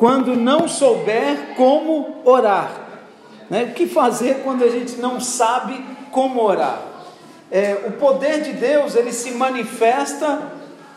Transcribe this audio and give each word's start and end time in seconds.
quando 0.00 0.34
não 0.34 0.66
souber 0.66 1.54
como 1.58 2.22
orar. 2.24 2.70
Né? 3.50 3.64
O 3.64 3.74
que 3.74 3.86
fazer 3.86 4.40
quando 4.42 4.64
a 4.64 4.68
gente 4.70 4.96
não 4.96 5.20
sabe 5.20 5.78
como 6.10 6.40
orar? 6.40 6.80
É, 7.52 7.84
o 7.86 7.92
poder 7.92 8.40
de 8.40 8.54
Deus 8.54 8.94
ele 8.94 9.12
se 9.12 9.32
manifesta 9.32 10.40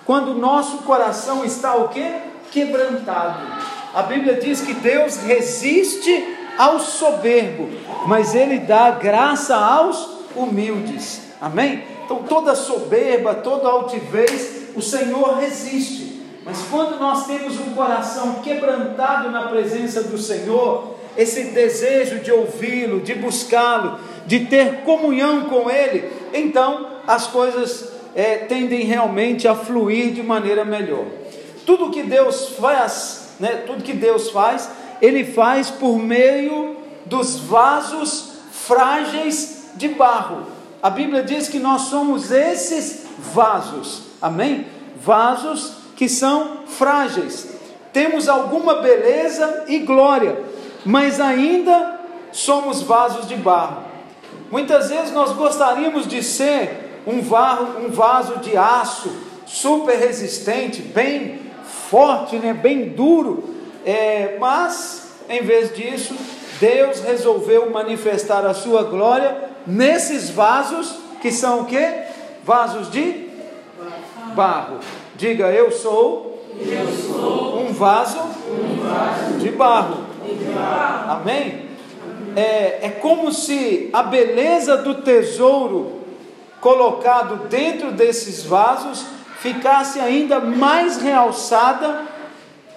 quando 0.05 0.29
o 0.29 0.37
nosso 0.37 0.83
coração 0.83 1.43
está 1.43 1.75
o 1.75 1.89
quê? 1.89 2.13
Quebrantado. 2.49 3.45
A 3.93 4.03
Bíblia 4.03 4.35
diz 4.35 4.61
que 4.61 4.73
Deus 4.73 5.17
resiste 5.17 6.37
ao 6.57 6.79
soberbo, 6.79 7.69
mas 8.07 8.33
ele 8.33 8.59
dá 8.59 8.91
graça 8.91 9.53
aos 9.53 10.19
humildes. 10.33 11.23
Amém? 11.41 11.83
Então 12.05 12.23
toda 12.23 12.55
soberba, 12.55 13.35
toda 13.35 13.67
altivez, 13.67 14.69
o 14.77 14.81
Senhor 14.81 15.39
resiste. 15.39 16.12
Mas 16.45 16.61
quando 16.69 16.99
nós 16.99 17.25
temos 17.25 17.59
um 17.59 17.73
coração 17.73 18.35
quebrantado 18.43 19.31
na 19.31 19.43
presença 19.47 20.03
do 20.03 20.17
Senhor, 20.17 20.95
esse 21.17 21.45
desejo 21.45 22.19
de 22.19 22.31
ouvi-lo, 22.31 22.99
de 22.99 23.15
buscá-lo, 23.15 23.99
de 24.25 24.41
ter 24.41 24.81
comunhão 24.81 25.45
com 25.45 25.69
Ele, 25.69 26.11
então 26.33 26.87
as 27.07 27.27
coisas 27.27 27.91
é, 28.15 28.37
tendem 28.37 28.83
realmente 28.83 29.47
a 29.47 29.55
fluir 29.55 30.11
de 30.11 30.21
maneira 30.21 30.65
melhor. 30.65 31.05
Tudo 31.65 31.91
que 31.91 32.03
Deus 32.03 32.49
faz, 32.59 33.35
né, 33.39 33.63
tudo 33.65 33.83
que 33.83 33.93
Deus 33.93 34.29
faz, 34.29 34.69
Ele 35.01 35.23
faz 35.23 35.69
por 35.69 35.97
meio 35.97 36.75
dos 37.05 37.39
vasos 37.39 38.33
frágeis 38.51 39.71
de 39.75 39.87
barro. 39.89 40.43
A 40.81 40.89
Bíblia 40.89 41.23
diz 41.23 41.47
que 41.47 41.59
nós 41.59 41.83
somos 41.83 42.31
esses 42.31 43.05
vasos, 43.33 44.03
amém? 44.21 44.67
Vasos 44.97 45.82
que 45.95 46.09
são 46.09 46.59
frágeis. 46.67 47.49
Temos 47.91 48.27
alguma 48.27 48.75
beleza 48.75 49.65
e 49.67 49.79
glória, 49.79 50.43
mas 50.85 51.19
ainda 51.19 51.99
somos 52.31 52.81
vasos 52.81 53.27
de 53.27 53.35
barro. 53.35 53.83
Muitas 54.49 54.89
vezes 54.89 55.11
nós 55.11 55.31
gostaríamos 55.33 56.07
de 56.07 56.23
ser 56.23 57.01
um, 57.05 57.21
varro, 57.21 57.85
um 57.85 57.89
vaso 57.89 58.37
de 58.37 58.57
aço, 58.57 59.11
super 59.45 59.97
resistente, 59.97 60.81
bem 60.81 61.39
forte, 61.89 62.37
né, 62.37 62.53
bem 62.53 62.89
duro, 62.89 63.55
é, 63.85 64.37
mas 64.39 65.03
em 65.29 65.41
vez 65.41 65.73
disso, 65.75 66.15
Deus 66.59 67.01
resolveu 67.01 67.69
manifestar 67.69 68.45
a 68.45 68.53
sua 68.53 68.83
glória 68.83 69.49
nesses 69.65 70.29
vasos 70.29 70.95
que 71.21 71.31
são 71.31 71.61
o 71.61 71.65
que? 71.65 72.03
Vasos 72.43 72.91
de 72.91 73.29
barro. 74.35 74.79
Diga, 75.23 75.49
eu 75.53 75.71
sou, 75.71 76.43
eu 76.59 76.85
sou 76.91 77.61
um, 77.61 77.71
vaso 77.71 78.19
um 78.19 78.75
vaso 78.83 79.39
de 79.39 79.51
barro. 79.51 80.03
de 80.21 80.43
barro. 80.51 81.11
Amém? 81.11 81.69
É, 82.35 82.87
é 82.87 82.89
como 83.01 83.31
se 83.31 83.89
a 83.93 84.03
beleza 84.03 84.75
do 84.75 84.95
tesouro 84.95 86.01
colocado 86.59 87.47
dentro 87.47 87.93
desses 87.93 88.43
vasos 88.43 89.05
ficasse 89.37 89.97
ainda 89.97 90.41
mais 90.41 90.97
realçada, 90.97 92.01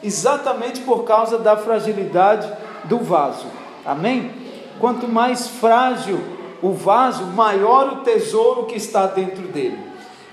exatamente 0.01 0.83
por 0.83 1.03
causa 1.03 1.39
da 1.39 1.57
fragilidade 1.57 2.49
do 2.85 2.99
vaso. 2.99 3.47
Amém? 3.85 4.31
Quanto 4.79 5.09
mais 5.09 5.49
frágil 5.49 6.21
o 6.63 6.73
vaso, 6.73 7.25
maior 7.25 7.93
o 7.93 7.97
tesouro 8.05 8.67
que 8.67 8.77
está 8.77 9.05
dentro 9.09 9.43
dele. 9.49 9.86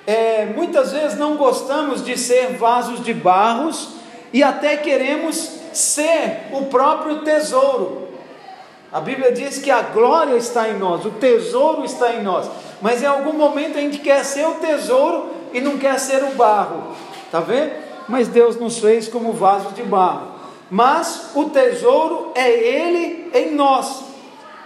É, 0.06 0.46
muitas 0.46 0.92
vezes 0.92 1.18
não 1.18 1.38
gostamos 1.38 2.04
de 2.04 2.18
ser 2.18 2.58
vasos 2.58 3.04
de 3.04 3.14
barros 3.14 3.90
e 4.34 4.44
até 4.44 4.76
queremos 4.76 5.60
ser 5.72 6.50
o 6.52 6.66
próprio 6.66 7.22
tesouro. 7.22 8.10
A 8.92 9.00
Bíblia 9.00 9.32
diz 9.32 9.58
que 9.58 9.72
a 9.72 9.82
glória 9.82 10.36
está 10.36 10.70
em 10.70 10.78
nós, 10.78 11.06
o 11.06 11.12
tesouro 11.12 11.84
está 11.84 12.14
em 12.14 12.22
nós, 12.22 12.48
mas 12.82 13.02
em 13.02 13.08
algum 13.08 13.34
momento 13.34 13.78
a 13.78 13.82
gente 13.82 14.00
quer 14.00 14.24
ser 14.24 14.46
o 14.48 14.56
tesouro 14.56 15.32
e 15.54 15.62
não 15.62 15.78
quer 15.78 16.00
ser 16.00 16.24
o 16.24 16.36
barro, 16.36 16.96
tá 17.32 17.40
vendo? 17.40 17.72
Mas 18.08 18.28
Deus 18.28 18.58
nos 18.58 18.78
fez 18.80 19.08
como 19.08 19.34
vasos 19.34 19.74
de 19.74 19.84
barro. 19.84 20.34
Mas 20.70 21.32
o 21.34 21.46
tesouro 21.46 22.32
é 22.36 22.50
Ele 22.50 23.32
em 23.34 23.56
nós. 23.56 24.04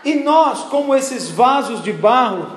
E 0.03 0.15
nós, 0.15 0.63
como 0.63 0.95
esses 0.95 1.29
vasos 1.29 1.83
de 1.83 1.91
barro, 1.91 2.47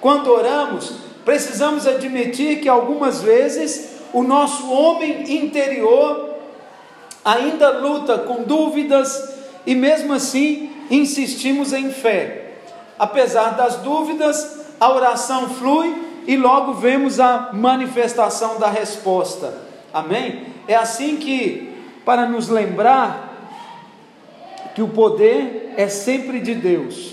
quando 0.00 0.30
oramos, 0.30 0.92
precisamos 1.28 1.86
admitir 1.86 2.58
que 2.58 2.70
algumas 2.70 3.20
vezes 3.20 3.98
o 4.14 4.22
nosso 4.22 4.72
homem 4.72 5.30
interior 5.36 6.36
ainda 7.22 7.68
luta 7.68 8.16
com 8.16 8.44
dúvidas 8.44 9.34
e 9.66 9.74
mesmo 9.74 10.14
assim 10.14 10.72
insistimos 10.90 11.74
em 11.74 11.90
fé. 11.90 12.54
Apesar 12.98 13.50
das 13.58 13.76
dúvidas, 13.76 14.60
a 14.80 14.90
oração 14.90 15.50
flui 15.50 15.94
e 16.26 16.34
logo 16.34 16.72
vemos 16.72 17.20
a 17.20 17.50
manifestação 17.52 18.58
da 18.58 18.70
resposta. 18.70 19.52
Amém? 19.92 20.46
É 20.66 20.76
assim 20.76 21.18
que, 21.18 21.76
para 22.06 22.24
nos 22.24 22.48
lembrar 22.48 23.50
que 24.74 24.80
o 24.80 24.88
poder 24.88 25.74
é 25.76 25.88
sempre 25.88 26.40
de 26.40 26.54
Deus 26.54 27.12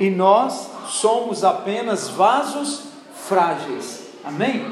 e 0.00 0.10
nós 0.10 0.70
somos 0.88 1.44
apenas 1.44 2.08
vasos 2.08 2.93
frágeis. 3.28 4.04
Amém? 4.24 4.64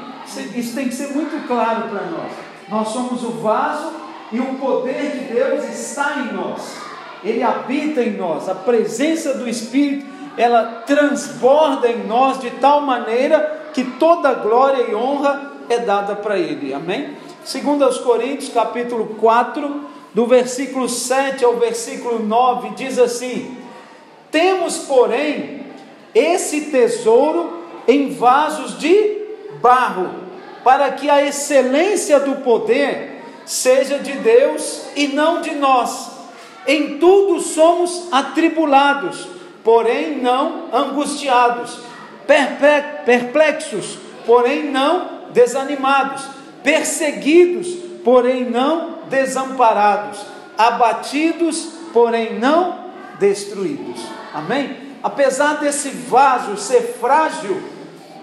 Isso 0.55 0.75
tem 0.75 0.87
que 0.87 0.95
ser 0.95 1.09
muito 1.09 1.47
claro 1.47 1.89
para 1.89 2.05
nós. 2.07 2.31
Nós 2.69 2.87
somos 2.89 3.23
o 3.23 3.31
vaso 3.31 3.91
e 4.31 4.39
o 4.39 4.55
poder 4.55 5.11
de 5.11 5.33
Deus 5.33 5.63
está 5.65 6.19
em 6.19 6.33
nós. 6.33 6.75
Ele 7.23 7.43
habita 7.43 8.01
em 8.01 8.17
nós. 8.17 8.49
A 8.49 8.55
presença 8.55 9.33
do 9.35 9.47
Espírito, 9.47 10.05
ela 10.37 10.83
transborda 10.85 11.87
em 11.87 12.05
nós 12.05 12.39
de 12.39 12.49
tal 12.51 12.81
maneira 12.81 13.69
que 13.73 13.83
toda 13.83 14.33
glória 14.33 14.83
e 14.83 14.95
honra 14.95 15.51
é 15.69 15.79
dada 15.79 16.15
para 16.15 16.37
ele. 16.37 16.73
Amém? 16.73 17.15
Segundo 17.43 17.83
aos 17.83 17.97
Coríntios, 17.99 18.51
capítulo 18.51 19.15
4, 19.19 19.81
do 20.13 20.25
versículo 20.25 20.87
7 20.87 21.43
ao 21.43 21.55
versículo 21.57 22.19
9, 22.19 22.69
diz 22.71 22.99
assim: 22.99 23.57
Temos, 24.31 24.79
porém, 24.79 25.63
esse 26.13 26.71
tesouro 26.71 27.62
em 27.87 28.13
vasos 28.13 28.77
de 28.79 29.21
barro, 29.61 30.09
para 30.63 30.91
que 30.91 31.09
a 31.09 31.25
excelência 31.25 32.19
do 32.19 32.35
poder 32.37 33.21
seja 33.45 33.99
de 33.99 34.13
Deus 34.13 34.83
e 34.95 35.07
não 35.07 35.41
de 35.41 35.55
nós. 35.55 36.11
Em 36.65 36.97
tudo 36.97 37.41
somos 37.41 38.07
atribulados, 38.11 39.27
porém 39.63 40.17
não 40.17 40.69
angustiados, 40.71 41.79
perplexos, 43.05 43.97
porém 44.25 44.71
não 44.71 45.23
desanimados, 45.31 46.23
perseguidos, 46.63 47.67
porém 48.03 48.45
não 48.49 48.99
desamparados, 49.09 50.19
abatidos, 50.57 51.69
porém 51.91 52.39
não 52.39 52.79
destruídos. 53.19 54.01
Amém? 54.33 54.77
Apesar 55.03 55.55
desse 55.55 55.89
vaso 55.89 56.55
ser 56.55 56.95
frágil, 56.99 57.61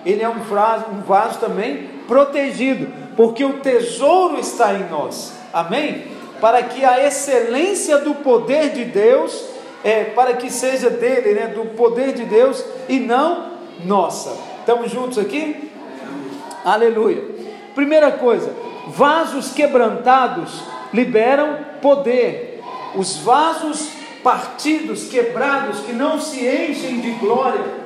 ele 0.05 0.23
é 0.23 0.29
um 0.29 0.41
vaso, 0.41 0.87
um 0.93 1.01
vaso 1.03 1.39
também 1.39 1.89
protegido, 2.07 2.89
porque 3.17 3.45
o 3.45 3.61
tesouro 3.61 4.39
está 4.39 4.75
em 4.75 4.89
nós. 4.89 5.33
Amém? 5.53 6.07
Para 6.41 6.63
que 6.63 6.85
a 6.85 7.05
excelência 7.07 7.99
do 7.99 8.15
poder 8.15 8.71
de 8.71 8.85
Deus, 8.85 9.45
é, 9.85 10.05
para 10.05 10.35
que 10.35 10.51
seja 10.51 10.89
dele, 10.89 11.35
né, 11.35 11.49
do 11.49 11.67
poder 11.77 12.13
de 12.13 12.25
Deus 12.25 12.65
e 12.89 12.99
não 12.99 13.51
nossa. 13.85 14.37
Estamos 14.61 14.91
juntos 14.91 15.19
aqui? 15.19 15.71
Aleluia. 16.65 17.25
Primeira 17.75 18.13
coisa, 18.13 18.53
vasos 18.89 19.53
quebrantados 19.53 20.63
liberam 20.93 21.59
poder. 21.81 22.63
Os 22.95 23.19
vasos 23.19 23.91
partidos, 24.23 25.09
quebrados, 25.09 25.81
que 25.81 25.93
não 25.93 26.21
se 26.21 26.47
enchem 26.47 27.01
de 27.01 27.11
glória 27.13 27.81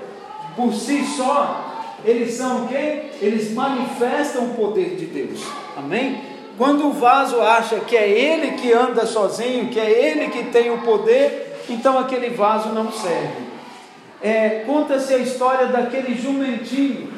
por 0.56 0.72
si 0.72 1.05
só, 1.17 1.74
eles 2.05 2.35
são 2.35 2.65
o 2.65 2.69
quê? 2.69 3.11
Eles 3.21 3.53
manifestam 3.53 4.47
o 4.47 4.55
poder 4.55 4.97
de 4.97 5.06
Deus. 5.06 5.43
Amém? 5.77 6.23
Quando 6.56 6.87
o 6.87 6.93
vaso 6.93 7.41
acha 7.41 7.81
que 7.81 7.97
é 7.97 8.09
ele 8.09 8.53
que 8.53 8.73
anda 8.73 9.06
sozinho, 9.06 9.69
que 9.69 9.81
é 9.81 9.91
ele 9.91 10.29
que 10.29 10.45
tem 10.45 10.71
o 10.71 10.83
poder, 10.83 11.62
então 11.69 11.99
aquele 11.99 12.31
vaso 12.31 12.69
não 12.69 12.93
serve. 12.93 13.45
É, 14.23 14.62
Conta-se 14.67 15.12
a 15.15 15.19
história 15.19 15.67
daquele 15.67 16.15
jumentinho 16.15 17.12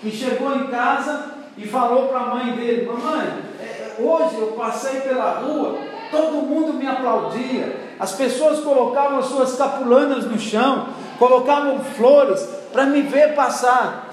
que 0.00 0.10
chegou 0.10 0.54
em 0.54 0.66
casa 0.66 1.34
e 1.56 1.66
falou 1.66 2.08
para 2.08 2.18
a 2.18 2.34
mãe 2.34 2.52
dele: 2.52 2.86
Mamãe, 2.86 3.26
é, 3.60 3.94
hoje 3.98 4.38
eu 4.38 4.48
passei 4.48 5.00
pela 5.00 5.40
rua, 5.40 5.78
todo 6.10 6.42
mundo 6.42 6.74
me 6.74 6.86
aplaudia, 6.86 7.74
as 7.98 8.12
pessoas 8.12 8.60
colocavam 8.60 9.18
as 9.18 9.26
suas 9.26 9.56
capulanas 9.56 10.26
no 10.26 10.38
chão, 10.38 10.88
colocavam 11.18 11.80
flores 11.80 12.46
para 12.72 12.84
me 12.84 13.02
ver 13.02 13.34
passar. 13.34 14.07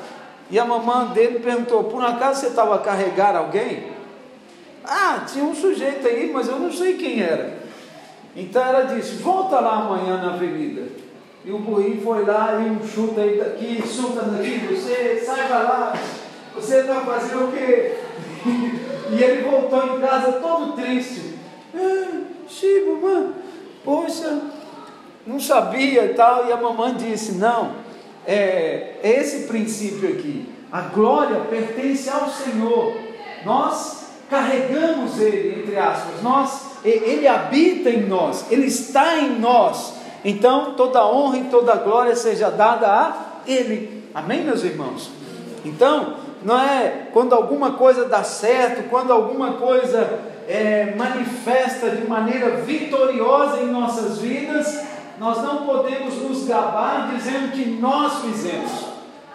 E 0.49 0.59
a 0.59 0.65
mamãe 0.65 1.07
dele 1.13 1.39
perguntou: 1.39 1.85
Por 1.85 2.03
acaso 2.03 2.41
você 2.41 2.47
estava 2.47 2.75
a 2.75 2.79
carregar 2.79 3.35
alguém? 3.35 3.91
Ah, 4.83 5.25
tinha 5.27 5.43
um 5.43 5.55
sujeito 5.55 6.07
aí, 6.07 6.31
mas 6.31 6.47
eu 6.47 6.59
não 6.59 6.71
sei 6.71 6.93
quem 6.95 7.21
era. 7.21 7.57
Então 8.35 8.63
ela 8.63 8.83
disse: 8.83 9.15
Volta 9.15 9.59
lá 9.59 9.77
amanhã 9.77 10.17
na 10.17 10.33
avenida. 10.33 10.83
E 11.43 11.51
o 11.51 11.59
burrinho 11.59 12.01
foi 12.01 12.25
lá 12.25 12.59
e 12.59 12.69
um 12.69 12.87
chuta 12.87 13.21
aí 13.21 13.37
daqui, 13.37 13.83
chuta 13.87 14.21
daqui, 14.23 14.57
você 14.67 15.21
sai 15.23 15.47
pra 15.47 15.59
lá, 15.59 15.93
você 16.55 16.81
vai 16.81 17.05
fazer 17.05 17.35
o 17.35 17.51
quê? 17.51 17.97
e 19.13 19.23
ele 19.23 19.43
voltou 19.43 19.95
em 19.95 19.99
casa 19.99 20.33
todo 20.33 20.73
triste. 20.73 21.35
Ah, 21.75 22.21
Chico, 22.47 22.99
mano, 23.01 23.35
poxa, 23.83 24.41
não 25.25 25.39
sabia 25.39 26.05
e 26.05 26.13
tal. 26.13 26.47
E 26.47 26.51
a 26.51 26.57
mamãe 26.57 26.93
disse: 26.95 27.33
Não, 27.33 27.73
é, 28.27 28.95
é 29.03 29.21
esse 29.21 29.47
princípio 29.47 30.09
aqui. 30.09 30.49
A 30.71 30.81
glória 30.81 31.39
pertence 31.41 32.09
ao 32.09 32.29
Senhor. 32.29 32.95
Nós 33.45 34.05
carregamos 34.29 35.19
Ele, 35.19 35.61
entre 35.61 35.77
aspas. 35.77 36.21
Nós, 36.21 36.61
Ele 36.83 37.27
habita 37.27 37.89
em 37.89 38.07
nós, 38.07 38.45
Ele 38.51 38.65
está 38.65 39.17
em 39.17 39.39
nós. 39.39 39.93
Então, 40.23 40.73
toda 40.73 41.05
honra 41.07 41.37
e 41.37 41.43
toda 41.45 41.75
glória 41.75 42.15
seja 42.15 42.49
dada 42.49 42.87
a 42.87 43.41
Ele. 43.47 44.03
Amém, 44.13 44.43
meus 44.43 44.63
irmãos? 44.63 45.11
Então, 45.63 46.15
não 46.43 46.59
é 46.59 47.07
quando 47.11 47.33
alguma 47.33 47.73
coisa 47.73 48.05
dá 48.05 48.23
certo, 48.23 48.89
quando 48.89 49.11
alguma 49.11 49.53
coisa 49.53 50.19
é, 50.47 50.93
manifesta 50.95 51.89
de 51.89 52.07
maneira 52.07 52.57
vitoriosa 52.57 53.61
em 53.61 53.67
nossas 53.67 54.19
vidas, 54.19 54.79
nós 55.17 55.41
não 55.41 55.65
podemos 55.65 56.15
nos 56.15 56.45
gabar 56.45 57.13
dizendo 57.15 57.51
que 57.53 57.65
nós 57.65 58.21
fizemos, 58.21 58.71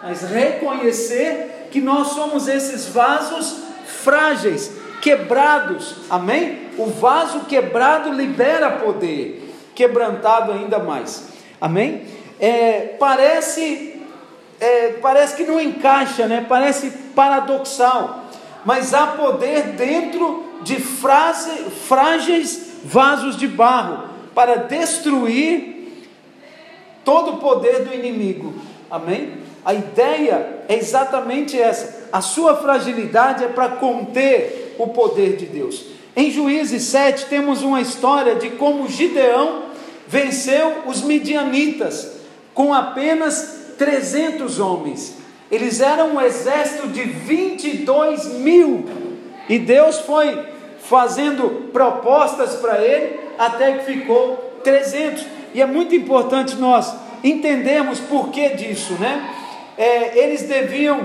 mas 0.03 0.21
reconhecer 0.21 1.69
que 1.71 1.81
nós 1.81 2.09
somos 2.09 2.47
esses 2.47 2.87
vasos 2.87 3.63
frágeis, 4.03 4.71
quebrados, 5.01 5.95
amém? 6.09 6.69
O 6.77 6.85
vaso 6.85 7.41
quebrado 7.41 8.11
libera 8.11 8.71
poder, 8.71 9.51
quebrantado 9.73 10.51
ainda 10.51 10.77
mais, 10.77 11.29
amém? 11.59 12.05
É, 12.39 12.95
parece, 12.99 14.01
é, 14.59 14.89
parece 15.01 15.35
que 15.35 15.43
não 15.43 15.59
encaixa, 15.59 16.27
né? 16.27 16.45
Parece 16.47 16.91
paradoxal, 17.15 18.25
mas 18.63 18.93
há 18.93 19.07
poder 19.07 19.73
dentro 19.73 20.45
de 20.61 20.79
frase, 20.79 21.49
frágeis 21.87 22.69
vasos 22.83 23.35
de 23.35 23.47
barro 23.47 24.10
para 24.33 24.55
destruir 24.55 26.05
todo 27.03 27.31
o 27.31 27.37
poder 27.37 27.83
do 27.83 27.93
inimigo, 27.93 28.53
amém? 28.89 29.33
A 29.63 29.73
ideia 29.73 30.63
é 30.67 30.75
exatamente 30.75 31.59
essa. 31.59 32.09
A 32.11 32.21
sua 32.21 32.57
fragilidade 32.57 33.43
é 33.43 33.47
para 33.47 33.69
conter 33.69 34.75
o 34.79 34.87
poder 34.87 35.35
de 35.35 35.45
Deus. 35.45 35.85
Em 36.15 36.31
Juízes 36.31 36.83
7 36.83 37.27
temos 37.27 37.61
uma 37.61 37.79
história 37.79 38.35
de 38.35 38.51
como 38.51 38.87
Gideão 38.87 39.63
venceu 40.07 40.83
os 40.87 41.01
midianitas 41.03 42.19
com 42.53 42.73
apenas 42.73 43.75
300 43.77 44.59
homens. 44.59 45.17
Eles 45.49 45.79
eram 45.79 46.15
um 46.15 46.21
exército 46.21 46.87
de 46.87 47.03
22 47.03 48.25
mil. 48.39 48.85
E 49.47 49.57
Deus 49.57 49.99
foi 49.99 50.37
fazendo 50.79 51.69
propostas 51.71 52.55
para 52.55 52.83
ele 52.83 53.20
até 53.41 53.73
que 53.73 53.85
ficou 53.85 54.59
300. 54.63 55.25
E 55.55 55.61
é 55.61 55.65
muito 55.65 55.95
importante 55.95 56.55
nós 56.57 56.95
entendermos 57.23 57.99
por 57.99 58.29
que 58.29 58.49
disso, 58.49 58.93
né? 58.99 59.35
É, 59.75 60.19
eles 60.19 60.43
deviam, 60.43 61.01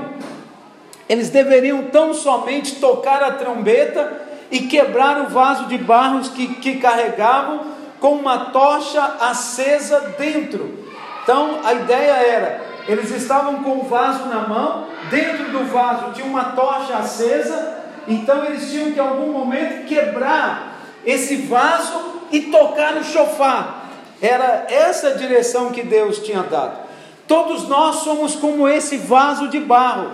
eles 1.09 1.31
deveriam 1.31 1.85
tão 1.85 2.13
somente 2.13 2.75
tocar 2.75 3.23
a 3.23 3.33
trombeta 3.33 4.21
e 4.51 4.61
quebrar 4.61 5.23
o 5.23 5.29
vaso 5.29 5.65
de 5.65 5.79
barros 5.79 6.29
que, 6.29 6.47
que 6.57 6.77
carregavam 6.77 7.61
com 7.99 8.13
uma 8.13 8.51
tocha 8.51 9.03
acesa 9.21 10.15
dentro. 10.19 10.85
Então 11.23 11.61
a 11.65 11.73
ideia 11.73 12.13
era: 12.13 12.61
eles 12.87 13.11
estavam 13.13 13.63
com 13.63 13.79
o 13.79 13.85
vaso 13.85 14.27
na 14.27 14.47
mão, 14.47 14.89
dentro 15.11 15.51
do 15.51 15.65
vaso 15.65 16.13
tinha 16.13 16.27
uma 16.27 16.45
tocha 16.45 16.99
acesa, 16.99 17.79
então 18.07 18.45
eles 18.45 18.71
tinham 18.71 18.93
que 18.93 18.99
em 18.99 19.03
algum 19.03 19.33
momento 19.33 19.87
quebrar 19.87 20.76
esse 21.07 21.37
vaso 21.37 22.17
e 22.33 22.41
tocar 22.43 22.97
o 22.97 23.05
chofar. 23.05 23.91
Era 24.21 24.67
essa 24.69 25.13
direção 25.13 25.71
que 25.71 25.83
Deus 25.83 26.19
tinha 26.19 26.43
dado. 26.43 26.87
Todos 27.29 27.69
nós 27.69 27.97
somos 27.97 28.35
como 28.35 28.69
esse 28.69 28.97
vaso 28.97 29.49
de 29.49 29.59
barro, 29.59 30.11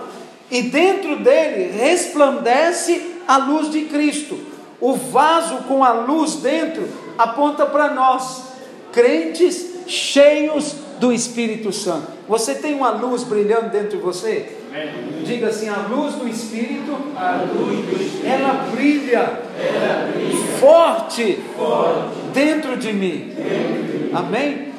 e 0.49 0.63
dentro 0.63 1.17
dele 1.17 1.71
resplandece 1.71 3.19
a 3.27 3.37
luz 3.37 3.71
de 3.71 3.85
Cristo. 3.85 4.37
O 4.79 4.93
vaso 4.93 5.57
com 5.67 5.83
a 5.83 5.93
luz 5.93 6.35
dentro 6.35 6.87
aponta 7.17 7.65
para 7.65 7.93
nós, 7.93 8.43
crentes 8.91 9.87
cheios 9.87 10.75
do 10.99 11.11
Espírito 11.11 11.71
Santo. 11.71 12.07
Você 12.27 12.55
tem 12.55 12.75
uma 12.75 12.89
luz 12.89 13.23
brilhando 13.23 13.69
dentro 13.69 13.89
de 13.89 13.97
você? 13.97 14.62
Diga 15.23 15.47
assim: 15.49 15.69
a 15.69 15.87
luz 15.87 16.15
do 16.15 16.27
Espírito, 16.27 16.91
luz 17.53 17.85
do 17.85 18.03
Espírito 18.03 18.25
ela, 18.25 18.53
brilha 18.71 19.19
ela 19.19 20.11
brilha 20.11 20.57
forte, 20.59 21.39
forte 21.55 22.09
dentro 22.33 22.75
de 22.75 22.91
mim. 22.91 23.33
dentro 23.35 23.83
de 23.83 23.97
mim. 23.99 24.11
Amém? 24.15 24.73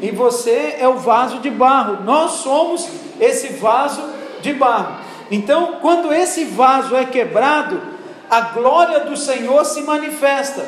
E 0.00 0.10
você 0.10 0.76
é 0.78 0.88
o 0.88 0.96
vaso 0.96 1.40
de 1.40 1.50
barro. 1.50 2.04
Nós 2.04 2.32
somos 2.32 2.88
esse 3.20 3.54
vaso 3.54 4.02
de 4.40 4.54
barro. 4.54 4.96
Então, 5.30 5.76
quando 5.82 6.12
esse 6.12 6.44
vaso 6.44 6.96
é 6.96 7.04
quebrado, 7.04 7.80
a 8.30 8.40
glória 8.40 9.00
do 9.00 9.16
Senhor 9.16 9.62
se 9.66 9.82
manifesta. 9.82 10.64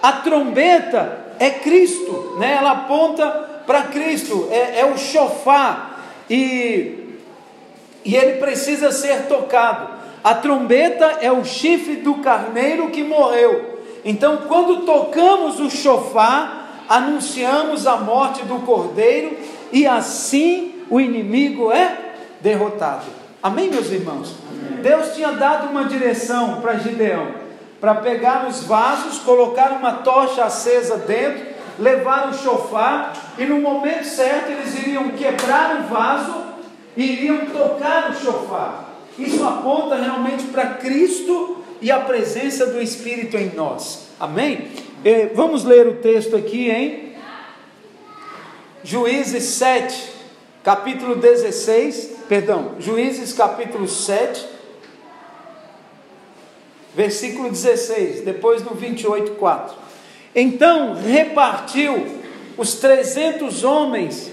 A 0.00 0.12
trombeta 0.12 1.26
é 1.40 1.50
Cristo, 1.50 2.36
né? 2.38 2.56
ela 2.60 2.70
aponta 2.72 3.26
para 3.66 3.82
Cristo, 3.84 4.48
é, 4.52 4.80
é 4.80 4.86
o 4.86 4.96
chofar, 4.96 6.00
e, 6.30 7.05
e 8.06 8.14
ele 8.14 8.38
precisa 8.38 8.92
ser 8.92 9.22
tocado. 9.22 9.88
A 10.22 10.32
trombeta 10.32 11.18
é 11.20 11.30
o 11.30 11.44
chifre 11.44 11.96
do 11.96 12.14
carneiro 12.14 12.88
que 12.90 13.02
morreu. 13.02 13.80
Então, 14.04 14.38
quando 14.48 14.86
tocamos 14.86 15.58
o 15.58 15.68
chofar, 15.68 16.84
anunciamos 16.88 17.84
a 17.84 17.96
morte 17.96 18.44
do 18.44 18.60
cordeiro, 18.60 19.36
e 19.72 19.84
assim 19.86 20.84
o 20.88 21.00
inimigo 21.00 21.72
é 21.72 21.98
derrotado. 22.40 23.06
Amém, 23.42 23.68
meus 23.68 23.90
irmãos? 23.90 24.36
Deus 24.80 25.12
tinha 25.14 25.32
dado 25.32 25.68
uma 25.68 25.84
direção 25.84 26.60
para 26.60 26.78
Gideão 26.78 27.44
para 27.80 27.96
pegar 27.96 28.46
os 28.48 28.62
vasos, 28.62 29.18
colocar 29.18 29.72
uma 29.72 29.94
tocha 29.94 30.44
acesa 30.44 30.96
dentro, 30.96 31.44
levar 31.78 32.28
o 32.30 32.34
chofar, 32.34 33.12
e 33.36 33.44
no 33.44 33.60
momento 33.60 34.04
certo 34.04 34.50
eles 34.50 34.78
iriam 34.78 35.10
quebrar 35.10 35.80
o 35.80 35.92
vaso 35.92 36.45
iriam 36.96 37.46
tocar 37.46 38.10
o 38.10 38.14
chofar. 38.14 38.94
Isso 39.18 39.44
aponta 39.44 39.96
realmente 39.96 40.44
para 40.44 40.74
Cristo 40.74 41.64
e 41.80 41.90
a 41.90 42.00
presença 42.00 42.66
do 42.66 42.80
Espírito 42.80 43.36
em 43.36 43.54
nós. 43.54 44.08
Amém? 44.18 44.70
Eh, 45.04 45.30
vamos 45.34 45.64
ler 45.64 45.86
o 45.86 45.96
texto 45.96 46.36
aqui 46.36 46.70
em 46.70 47.14
Juízes 48.82 49.42
7, 49.44 50.12
capítulo 50.62 51.16
16, 51.16 52.18
perdão, 52.28 52.76
Juízes 52.78 53.32
capítulo 53.32 53.88
7, 53.88 54.46
versículo 56.94 57.50
16, 57.50 58.22
depois 58.22 58.62
no 58.62 58.74
28, 58.74 59.32
4. 59.32 59.76
Então 60.34 60.94
repartiu 60.94 62.06
os 62.56 62.74
trezentos 62.74 63.64
homens 63.64 64.30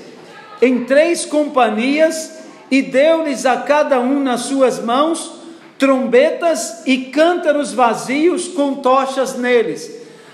em 0.62 0.86
três 0.86 1.26
companhias 1.26 2.43
e 2.70 2.82
deu-lhes 2.82 3.46
a 3.46 3.58
cada 3.58 4.00
um 4.00 4.22
nas 4.22 4.42
suas 4.42 4.80
mãos 4.80 5.44
trombetas 5.78 6.84
e 6.86 7.06
cântaros 7.06 7.74
vazios 7.74 8.48
com 8.48 8.76
tochas 8.76 9.38
neles. 9.38 9.92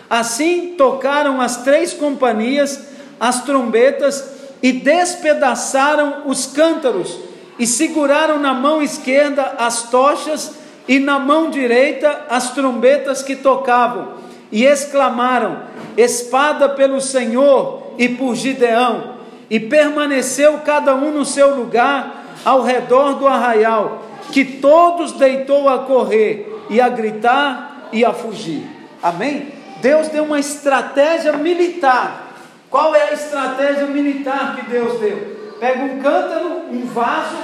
Assim 0.10 0.76
tocaram 0.78 1.42
as 1.42 1.64
três 1.64 1.94
companhias 1.94 2.88
as 3.20 3.44
trombetas 3.44 4.32
e 4.62 4.72
despedaçaram 4.72 6.24
os 6.26 6.46
cântaros 6.46 7.18
e 7.58 7.68
seguraram 7.68 8.40
na 8.40 8.54
mão 8.54 8.82
esquerda 8.82 9.56
as 9.58 9.90
tochas 9.90 10.54
e 10.88 10.98
na 10.98 11.20
mão 11.20 11.50
direita 11.52 12.26
as 12.30 12.52
trombetas 12.52 13.22
que 13.22 13.36
tocavam, 13.36 14.14
e 14.52 14.66
exclamaram: 14.66 15.60
Espada 15.96 16.70
pelo 16.70 17.00
Senhor 17.00 17.94
e 17.98 18.10
por 18.10 18.36
Gideão. 18.36 19.20
E 19.52 19.60
permaneceu 19.60 20.60
cada 20.60 20.94
um 20.94 21.12
no 21.12 21.26
seu 21.26 21.56
lugar 21.56 22.19
ao 22.43 22.62
redor 22.62 23.15
do 23.15 23.27
arraial, 23.27 24.03
que 24.31 24.46
todos 24.46 25.13
deitou 25.13 25.67
a 25.67 25.79
correr 25.79 26.65
e 26.69 26.79
a 26.79 26.89
gritar 26.89 27.89
e 27.91 28.05
a 28.05 28.13
fugir. 28.13 28.63
Amém? 29.01 29.53
Deus 29.81 30.10
deu 30.10 30.24
uma 30.24 30.39
estratégia 30.39 31.34
militar. 31.34 32.27
Qual 32.69 32.93
é 32.93 33.10
a 33.10 33.13
estratégia 33.13 33.88
militar 33.88 34.55
que 34.55 34.69
Deus 34.69 35.00
deu? 35.00 35.55
Pega 35.60 35.84
um 35.84 36.00
cântaro, 36.00 36.48
um 36.72 36.86
vaso, 36.86 37.38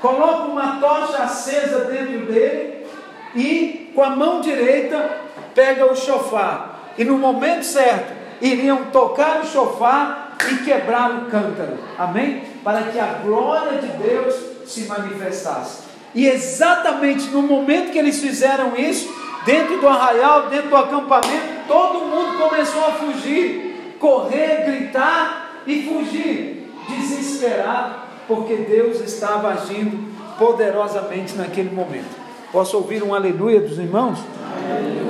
coloca 0.00 0.44
uma 0.44 0.80
tocha 0.80 1.22
acesa 1.22 1.84
dentro 1.84 2.26
dele 2.26 2.86
e 3.34 3.92
com 3.94 4.02
a 4.02 4.10
mão 4.10 4.40
direita 4.40 5.18
pega 5.54 5.90
o 5.90 5.94
chofar. 5.94 6.92
E 6.96 7.04
no 7.04 7.18
momento 7.18 7.64
certo, 7.64 8.12
iriam 8.40 8.86
tocar 8.86 9.40
o 9.40 9.46
chofar 9.46 10.36
e 10.50 10.56
quebrar 10.64 11.10
o 11.10 11.24
cântaro. 11.26 11.78
Amém? 11.98 12.42
Para 12.62 12.82
que 12.82 12.98
a 12.98 13.20
glória 13.24 13.78
de 13.78 13.88
Deus 13.88 14.34
se 14.66 14.82
manifestasse. 14.82 15.82
E 16.14 16.26
exatamente 16.26 17.28
no 17.30 17.42
momento 17.42 17.92
que 17.92 17.98
eles 17.98 18.20
fizeram 18.20 18.76
isso, 18.76 19.08
dentro 19.44 19.80
do 19.80 19.88
arraial, 19.88 20.48
dentro 20.48 20.68
do 20.68 20.76
acampamento, 20.76 21.66
todo 21.66 22.06
mundo 22.06 22.38
começou 22.38 22.84
a 22.84 22.92
fugir, 22.92 23.94
correr, 23.98 24.64
gritar 24.66 25.62
e 25.66 25.82
fugir, 25.82 26.72
desesperado, 26.88 27.94
porque 28.26 28.56
Deus 28.56 29.00
estava 29.00 29.48
agindo 29.50 30.10
poderosamente 30.38 31.36
naquele 31.36 31.70
momento. 31.70 32.20
Posso 32.50 32.76
ouvir 32.76 33.02
um 33.02 33.14
aleluia 33.14 33.60
dos 33.60 33.78
irmãos? 33.78 34.18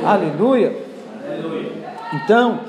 Aleluia. 0.05 0.77
aleluia. 1.27 1.73
Então, 2.13 2.61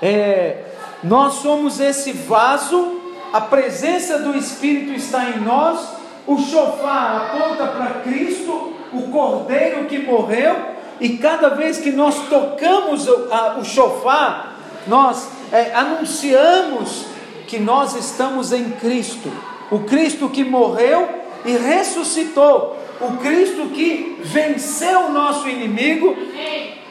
é, 0.00 0.64
nós 1.02 1.34
somos 1.34 1.80
esse 1.80 2.12
vaso, 2.12 3.00
a 3.34 3.40
presença 3.40 4.20
do 4.20 4.36
Espírito 4.36 4.92
está 4.92 5.30
em 5.30 5.40
nós, 5.40 5.88
o 6.24 6.38
chofar 6.38 7.32
aponta 7.32 7.66
para 7.66 8.00
Cristo, 8.02 8.72
o 8.92 9.08
cordeiro 9.10 9.86
que 9.86 9.98
morreu, 9.98 10.54
e 11.00 11.18
cada 11.18 11.48
vez 11.48 11.78
que 11.78 11.90
nós 11.90 12.28
tocamos 12.28 13.08
o, 13.08 13.64
chofar, 13.64 14.56
nós 14.86 15.28
é, 15.50 15.74
anunciamos 15.74 17.06
que 17.48 17.58
nós 17.58 17.96
estamos 17.96 18.52
em 18.52 18.70
Cristo, 18.70 19.32
o 19.68 19.80
Cristo 19.80 20.28
que 20.28 20.44
morreu 20.44 21.08
e 21.44 21.56
ressuscitou, 21.56 22.78
o 23.00 23.16
Cristo 23.16 23.66
que 23.70 24.16
venceu 24.22 25.06
o 25.06 25.12
nosso 25.12 25.48
inimigo 25.48 26.16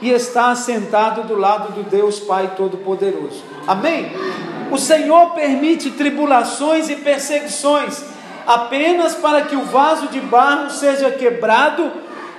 e 0.02 0.10
está 0.10 0.52
assentado 0.52 1.24
do 1.24 1.38
lado 1.38 1.72
do 1.72 1.90
Deus 1.90 2.20
Pai 2.20 2.52
Todo-Poderoso. 2.58 3.42
Amém? 3.66 4.12
O 4.74 4.78
Senhor 4.80 5.36
permite 5.36 5.92
tribulações 5.92 6.90
e 6.90 6.96
perseguições 6.96 8.04
apenas 8.48 9.14
para 9.14 9.44
que 9.44 9.56
o 9.56 9.66
vaso 9.66 10.08
de 10.08 10.20
barro 10.20 10.72
seja 10.72 11.12
quebrado 11.12 11.92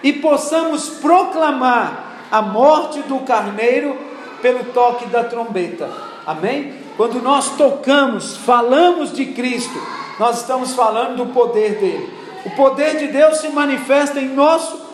e 0.03 0.15
possamos 0.15 0.89
proclamar 0.89 2.27
a 2.33 2.43
morte 2.43 2.99
do 3.03 3.21
carneiro 3.21 3.97
pelo 4.43 4.65
toque 4.65 5.07
da 5.07 5.23
trombeta. 5.23 5.89
Amém? 6.27 6.75
Quando 6.97 7.23
nós 7.23 7.51
tocamos, 7.51 8.37
falamos 8.39 9.13
de 9.13 9.27
Cristo, 9.27 9.81
nós 10.19 10.41
estamos 10.41 10.75
falando 10.75 11.19
do 11.19 11.27
poder 11.33 11.77
dele. 11.77 12.13
O 12.45 12.51
poder 12.51 12.97
de 12.97 13.07
Deus 13.07 13.39
se 13.39 13.49
manifesta 13.51 14.19
em 14.19 14.35
nosso 14.35 14.85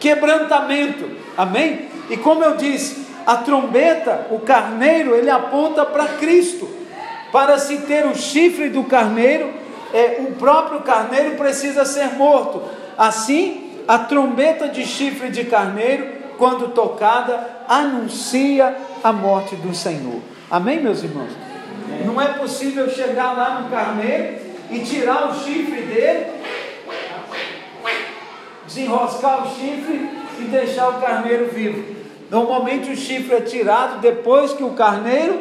quebrantamento. 0.00 1.06
Amém? 1.36 1.90
E 2.08 2.16
como 2.16 2.42
eu 2.42 2.56
disse, 2.56 3.06
a 3.26 3.36
trombeta, 3.36 4.26
o 4.30 4.40
carneiro, 4.40 5.14
ele 5.14 5.30
aponta 5.30 5.84
para 5.84 6.06
Cristo. 6.06 6.68
Para 7.30 7.58
se 7.58 7.78
ter 7.78 8.06
o 8.06 8.14
chifre 8.14 8.68
do 8.68 8.84
carneiro, 8.84 9.50
é, 9.92 10.18
o 10.20 10.32
próprio 10.32 10.80
carneiro 10.80 11.36
precisa 11.36 11.84
ser 11.84 12.14
morto. 12.14 12.62
Assim, 12.96 13.70
a 13.88 13.98
trombeta 13.98 14.68
de 14.68 14.84
chifre 14.84 15.30
de 15.30 15.44
carneiro, 15.44 16.06
quando 16.36 16.72
tocada, 16.72 17.64
anuncia 17.68 18.76
a 19.02 19.12
morte 19.12 19.56
do 19.56 19.74
Senhor. 19.74 20.20
Amém, 20.50 20.80
meus 20.80 21.02
irmãos? 21.02 21.30
Não 22.04 22.20
é 22.20 22.28
possível 22.34 22.90
chegar 22.90 23.32
lá 23.32 23.60
no 23.60 23.70
carneiro 23.70 24.38
e 24.70 24.80
tirar 24.80 25.30
o 25.30 25.34
chifre 25.34 25.82
dele, 25.82 26.26
desenroscar 28.66 29.46
o 29.46 29.50
chifre 29.54 30.10
e 30.38 30.44
deixar 30.44 30.88
o 30.90 31.00
carneiro 31.00 31.46
vivo. 31.46 32.01
Normalmente 32.32 32.90
o 32.90 32.96
chifre 32.96 33.34
é 33.34 33.40
tirado 33.42 34.00
depois 34.00 34.54
que 34.54 34.64
o 34.64 34.70
carneiro 34.70 35.38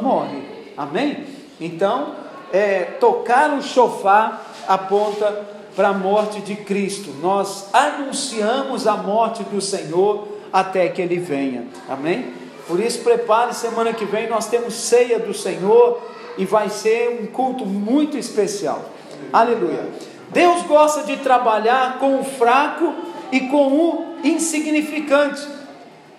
morre. 0.00 0.42
Amém? 0.74 1.26
Então, 1.60 2.14
é, 2.50 2.84
tocar 2.98 3.50
o 3.50 3.60
chofar 3.60 4.42
aponta 4.66 5.46
para 5.76 5.88
a 5.88 5.92
morte 5.92 6.40
de 6.40 6.56
Cristo. 6.56 7.10
Nós 7.20 7.68
anunciamos 7.74 8.86
a 8.86 8.96
morte 8.96 9.42
do 9.42 9.60
Senhor 9.60 10.28
até 10.50 10.88
que 10.88 11.02
ele 11.02 11.18
venha. 11.18 11.66
Amém? 11.86 12.32
Por 12.66 12.80
isso, 12.80 13.04
prepare, 13.04 13.54
semana 13.54 13.92
que 13.92 14.06
vem 14.06 14.30
nós 14.30 14.46
temos 14.46 14.72
ceia 14.72 15.18
do 15.18 15.34
Senhor 15.34 16.00
e 16.38 16.46
vai 16.46 16.70
ser 16.70 17.20
um 17.20 17.26
culto 17.26 17.66
muito 17.66 18.16
especial. 18.16 18.82
Aleluia. 19.30 19.86
Deus 20.30 20.62
gosta 20.62 21.02
de 21.02 21.18
trabalhar 21.18 21.98
com 21.98 22.18
o 22.18 22.24
fraco 22.24 22.94
e 23.30 23.40
com 23.40 23.68
o 23.68 24.09
insignificante. 24.24 25.46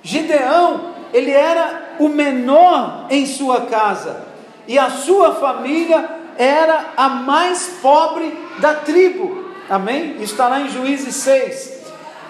Gideão, 0.04 0.92
ele 1.14 1.32
era 1.32 1.96
o 2.00 2.08
menor 2.08 3.08
em 3.10 3.26
sua 3.26 3.62
casa, 3.62 4.24
e 4.68 4.80
a 4.80 4.90
sua 4.90 5.36
família 5.36 6.10
era 6.38 6.94
a 6.96 7.10
mais 7.10 7.68
pobre 7.82 8.34
da 8.60 8.74
tribo. 8.74 9.52
Amém? 9.70 10.18
Está 10.22 10.48
lá 10.48 10.62
em 10.62 10.70
Juízes 10.70 11.16
6. 11.16 11.82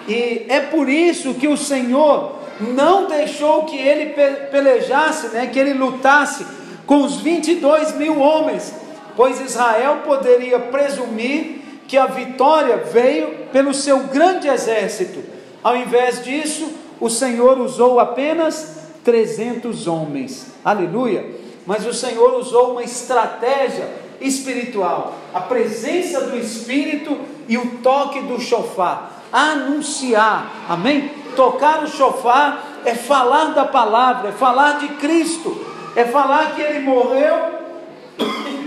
E 0.08 0.46
é 0.48 0.60
por 0.60 0.88
isso 0.88 1.34
que 1.34 1.48
o 1.48 1.56
Senhor 1.56 2.36
não 2.60 3.06
deixou 3.06 3.64
que 3.64 3.76
ele 3.76 4.14
pelejasse, 4.50 5.28
né, 5.28 5.46
que 5.46 5.58
ele 5.58 5.72
lutasse 5.72 6.46
com 6.86 7.02
os 7.02 7.20
22 7.20 7.96
mil 7.96 8.20
homens, 8.20 8.74
pois 9.16 9.40
Israel 9.40 10.02
poderia 10.04 10.58
presumir 10.58 11.62
que 11.86 11.96
a 11.96 12.06
vitória 12.06 12.78
veio 12.78 13.46
pelo 13.52 13.74
seu 13.74 14.00
grande 14.04 14.48
exército. 14.48 15.22
Ao 15.62 15.76
invés 15.76 16.24
disso, 16.24 16.72
o 17.00 17.08
Senhor 17.08 17.58
usou 17.58 18.00
apenas 18.00 18.88
300 19.04 19.86
homens. 19.86 20.52
Aleluia! 20.64 21.24
Mas 21.66 21.86
o 21.86 21.94
Senhor 21.94 22.34
usou 22.34 22.72
uma 22.72 22.82
estratégia 22.82 23.88
espiritual, 24.20 25.14
a 25.32 25.40
presença 25.40 26.22
do 26.22 26.36
Espírito 26.36 27.18
e 27.48 27.58
o 27.58 27.78
toque 27.78 28.20
do 28.22 28.40
chofar, 28.40 29.24
anunciar, 29.32 30.64
amém? 30.68 31.10
Tocar 31.34 31.82
o 31.82 31.88
chofar 31.88 32.82
é 32.84 32.94
falar 32.94 33.54
da 33.54 33.64
palavra, 33.64 34.28
é 34.30 34.32
falar 34.32 34.78
de 34.78 34.88
Cristo, 34.88 35.64
é 35.96 36.04
falar 36.04 36.54
que 36.54 36.62
ele 36.62 36.80
morreu, 36.80 37.36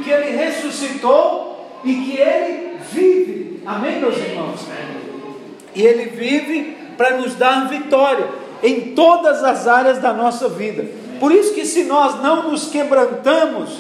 que 0.04 0.10
ele 0.10 0.36
ressuscitou 0.36 1.80
e 1.84 1.94
que 1.94 2.18
ele 2.18 2.78
vive. 2.92 3.62
Amém, 3.66 4.00
meus 4.00 4.18
irmãos? 4.18 4.62
E 5.74 5.82
ele 5.82 6.06
vive 6.06 6.85
para 6.98 7.18
nos 7.18 7.36
dar 7.36 7.68
vitória 7.68 8.28
em 8.64 8.94
todas 8.94 9.44
as 9.44 9.68
áreas 9.68 10.00
da 10.00 10.14
nossa 10.14 10.50
vida. 10.50 10.86
Por 11.20 11.32
isso 11.32 11.54
que 11.54 11.66
se 11.66 11.84
nós 11.84 12.22
não 12.22 12.50
nos 12.50 12.68
quebrantamos, 12.68 13.78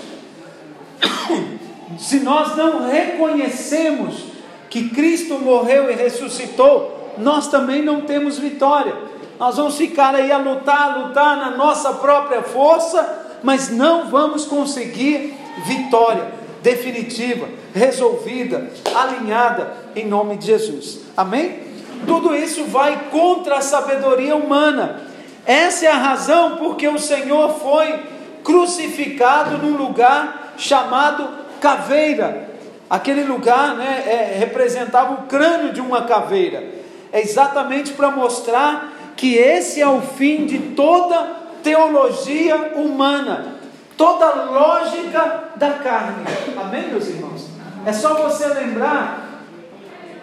se 1.97 2.19
nós 2.19 2.55
não 2.55 2.89
reconhecemos 2.89 4.25
que 4.69 4.89
Cristo 4.89 5.39
morreu 5.39 5.89
e 5.89 5.95
ressuscitou, 5.95 7.13
nós 7.17 7.47
também 7.47 7.81
não 7.81 8.01
temos 8.01 8.37
vitória. 8.37 8.93
Nós 9.39 9.57
vamos 9.57 9.75
ficar 9.77 10.15
aí 10.15 10.31
a 10.31 10.37
lutar, 10.37 10.91
a 10.91 10.97
lutar 10.97 11.37
na 11.37 11.51
nossa 11.51 11.93
própria 11.93 12.41
força, 12.41 13.39
mas 13.43 13.69
não 13.69 14.09
vamos 14.09 14.45
conseguir 14.45 15.33
vitória 15.65 16.45
definitiva, 16.61 17.47
resolvida, 17.73 18.71
alinhada 18.93 19.77
em 19.95 20.07
nome 20.07 20.37
de 20.37 20.47
Jesus. 20.47 20.99
Amém? 21.15 21.59
Tudo 22.05 22.35
isso 22.35 22.65
vai 22.65 23.09
contra 23.11 23.57
a 23.57 23.61
sabedoria 23.61 24.35
humana. 24.35 25.01
Essa 25.45 25.85
é 25.85 25.89
a 25.89 25.97
razão 25.97 26.57
porque 26.57 26.87
o 26.87 26.97
Senhor 26.97 27.59
foi 27.59 27.99
crucificado 28.43 29.57
num 29.57 29.75
lugar 29.75 30.53
chamado 30.57 31.27
caveira. 31.59 32.49
Aquele 32.89 33.23
lugar 33.23 33.75
né, 33.75 34.03
é, 34.05 34.37
representava 34.37 35.13
o 35.13 35.23
crânio 35.23 35.73
de 35.73 35.81
uma 35.81 36.03
caveira. 36.03 36.63
É 37.11 37.21
exatamente 37.21 37.93
para 37.93 38.11
mostrar 38.11 38.93
que 39.15 39.35
esse 39.35 39.81
é 39.81 39.87
o 39.87 40.01
fim 40.01 40.45
de 40.45 40.59
toda 40.59 41.45
teologia 41.63 42.73
humana, 42.75 43.55
toda 43.97 44.43
lógica 44.45 45.45
da 45.55 45.71
carne. 45.71 46.25
Amém, 46.55 46.89
meus 46.89 47.07
irmãos? 47.07 47.47
É 47.85 47.93
só 47.93 48.13
você 48.15 48.45
lembrar 48.47 49.25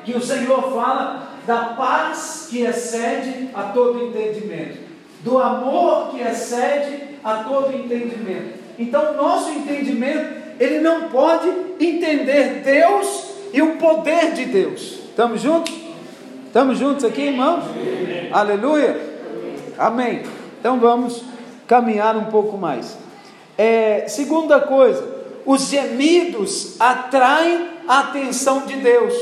que 0.04 0.12
o 0.12 0.20
Senhor 0.20 0.72
fala 0.72 1.31
da 1.46 1.74
paz 1.76 2.46
que 2.50 2.62
excede 2.62 3.48
a 3.54 3.64
todo 3.64 4.04
entendimento, 4.04 4.78
do 5.20 5.38
amor 5.38 6.10
que 6.10 6.20
excede 6.20 7.18
a 7.24 7.44
todo 7.44 7.74
entendimento. 7.74 8.60
Então, 8.78 9.14
nosso 9.14 9.50
entendimento, 9.50 10.42
ele 10.58 10.80
não 10.80 11.08
pode 11.08 11.48
entender 11.80 12.62
Deus 12.64 13.32
e 13.52 13.60
o 13.60 13.76
poder 13.76 14.32
de 14.32 14.46
Deus. 14.46 15.00
Estamos 15.10 15.40
juntos? 15.40 15.74
Estamos 16.46 16.78
juntos 16.78 17.04
aqui, 17.04 17.22
irmãos? 17.22 17.64
Amém. 17.64 18.28
Aleluia. 18.32 19.12
Amém. 19.78 20.22
Então 20.58 20.78
vamos 20.78 21.24
caminhar 21.66 22.16
um 22.16 22.26
pouco 22.26 22.56
mais. 22.56 22.96
É, 23.56 24.04
segunda 24.08 24.60
coisa, 24.60 25.02
os 25.44 25.68
gemidos 25.68 26.80
atraem 26.80 27.68
a 27.88 28.00
atenção 28.00 28.66
de 28.66 28.76
Deus. 28.76 29.14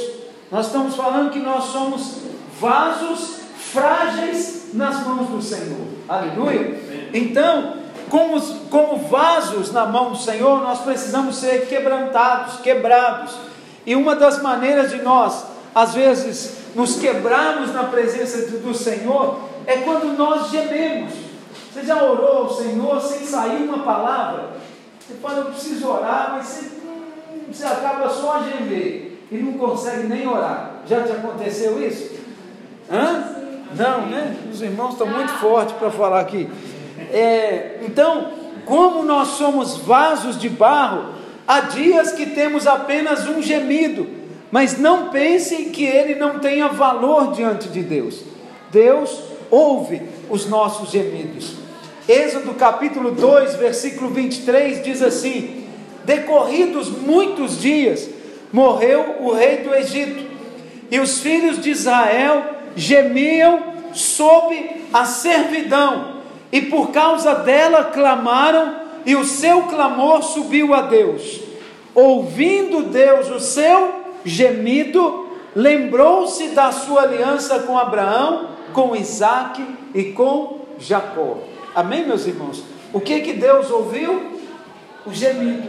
Nós 0.50 0.66
estamos 0.66 0.96
falando 0.96 1.30
que 1.30 1.38
nós 1.38 1.64
somos 1.64 2.22
vasos 2.60 3.38
frágeis 3.72 4.70
nas 4.72 5.06
mãos 5.06 5.28
do 5.28 5.40
Senhor. 5.40 5.86
Aleluia. 6.08 7.08
Então, 7.14 7.76
como, 8.08 8.40
como 8.68 8.96
vasos 8.96 9.70
na 9.72 9.86
mão 9.86 10.10
do 10.10 10.16
Senhor, 10.16 10.60
nós 10.60 10.80
precisamos 10.80 11.36
ser 11.36 11.68
quebrantados, 11.68 12.60
quebrados. 12.60 13.36
E 13.86 13.94
uma 13.94 14.16
das 14.16 14.42
maneiras 14.42 14.90
de 14.90 15.00
nós, 15.02 15.44
às 15.72 15.94
vezes, 15.94 16.56
nos 16.74 16.98
quebrarmos 16.98 17.72
na 17.72 17.84
presença 17.84 18.50
do 18.58 18.74
Senhor 18.74 19.38
é 19.66 19.76
quando 19.76 20.16
nós 20.18 20.50
gememos. 20.50 21.12
Você 21.72 21.84
já 21.84 22.02
orou 22.02 22.38
ao 22.38 22.50
Senhor 22.50 23.00
sem 23.00 23.24
sair 23.24 23.62
uma 23.62 23.84
palavra? 23.84 24.50
Você 24.98 25.14
fala, 25.22 25.38
eu 25.38 25.44
preciso 25.46 25.88
orar, 25.88 26.32
mas 26.32 26.46
você, 26.46 26.66
hum, 26.84 27.52
você 27.52 27.64
acaba 27.64 28.08
só 28.08 28.38
a 28.38 28.42
gemer 28.42 29.09
e 29.30 29.36
não 29.36 29.52
consegue 29.52 30.08
nem 30.08 30.26
orar. 30.26 30.82
Já 30.86 31.02
te 31.02 31.12
aconteceu 31.12 31.82
isso? 31.86 32.10
Hã? 32.90 33.36
Não, 33.76 34.06
né? 34.06 34.36
Os 34.52 34.60
irmãos 34.60 34.92
estão 34.92 35.06
muito 35.06 35.32
fortes 35.34 35.74
para 35.76 35.90
falar 35.90 36.20
aqui. 36.20 36.48
É, 37.12 37.78
então, 37.82 38.32
como 38.64 39.04
nós 39.04 39.28
somos 39.28 39.76
vasos 39.78 40.38
de 40.38 40.48
barro, 40.48 41.14
há 41.46 41.60
dias 41.60 42.12
que 42.12 42.26
temos 42.26 42.66
apenas 42.66 43.28
um 43.28 43.40
gemido, 43.40 44.08
mas 44.50 44.78
não 44.78 45.10
pensem 45.10 45.70
que 45.70 45.84
ele 45.84 46.16
não 46.16 46.40
tenha 46.40 46.68
valor 46.68 47.32
diante 47.32 47.68
de 47.68 47.82
Deus. 47.82 48.22
Deus 48.72 49.22
ouve 49.50 50.02
os 50.28 50.48
nossos 50.48 50.90
gemidos. 50.90 51.54
Êxodo 52.08 52.54
capítulo 52.54 53.12
2, 53.12 53.54
versículo 53.54 54.10
23 54.10 54.82
diz 54.82 55.00
assim: 55.00 55.66
Decorridos 56.04 56.88
muitos 56.88 57.60
dias, 57.60 58.08
morreu 58.52 59.16
o 59.20 59.32
rei 59.32 59.58
do 59.58 59.74
Egito, 59.74 60.24
e 60.90 60.98
os 60.98 61.20
filhos 61.20 61.60
de 61.60 61.70
Israel 61.70 62.44
gemiam 62.74 63.60
sob 63.92 64.82
a 64.92 65.04
servidão, 65.04 66.20
e 66.52 66.62
por 66.62 66.90
causa 66.90 67.34
dela 67.34 67.84
clamaram, 67.84 68.74
e 69.06 69.16
o 69.16 69.24
seu 69.24 69.62
clamor 69.62 70.22
subiu 70.22 70.74
a 70.74 70.82
Deus. 70.82 71.40
Ouvindo 71.94 72.82
Deus 72.84 73.30
o 73.30 73.40
seu 73.40 73.94
gemido, 74.24 75.28
lembrou-se 75.54 76.48
da 76.48 76.70
sua 76.70 77.02
aliança 77.02 77.60
com 77.60 77.78
Abraão, 77.78 78.50
com 78.72 78.94
Isaac 78.94 79.64
e 79.94 80.12
com 80.12 80.60
Jacó. 80.78 81.38
Amém, 81.74 82.06
meus 82.06 82.26
irmãos? 82.26 82.62
O 82.92 83.00
que 83.00 83.20
que 83.20 83.32
Deus 83.32 83.70
ouviu? 83.70 84.40
O 85.06 85.12
gemido. 85.12 85.68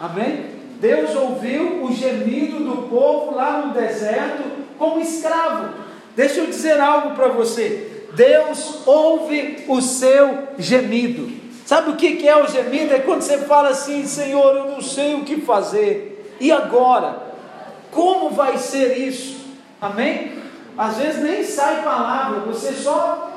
Amém? 0.00 0.57
Deus 0.80 1.14
ouviu 1.14 1.84
o 1.84 1.92
gemido 1.92 2.60
do 2.60 2.88
povo 2.88 3.34
lá 3.34 3.66
no 3.66 3.74
deserto 3.74 4.44
como 4.78 5.00
escravo. 5.00 5.74
Deixa 6.14 6.40
eu 6.40 6.46
dizer 6.46 6.80
algo 6.80 7.14
para 7.14 7.28
você. 7.28 8.06
Deus 8.14 8.86
ouve 8.86 9.64
o 9.68 9.80
seu 9.80 10.48
gemido. 10.58 11.30
Sabe 11.66 11.90
o 11.90 11.96
que 11.96 12.26
é 12.26 12.36
o 12.36 12.46
gemido? 12.46 12.94
É 12.94 13.00
quando 13.00 13.22
você 13.22 13.38
fala 13.38 13.70
assim, 13.70 14.06
Senhor, 14.06 14.56
eu 14.56 14.66
não 14.66 14.80
sei 14.80 15.14
o 15.14 15.24
que 15.24 15.40
fazer. 15.40 16.34
E 16.40 16.50
agora? 16.50 17.28
Como 17.90 18.30
vai 18.30 18.56
ser 18.56 18.96
isso? 18.98 19.38
Amém? 19.80 20.32
Às 20.76 20.96
vezes 20.96 21.22
nem 21.22 21.42
sai 21.42 21.82
palavra, 21.82 22.40
você 22.40 22.72
só 22.72 23.32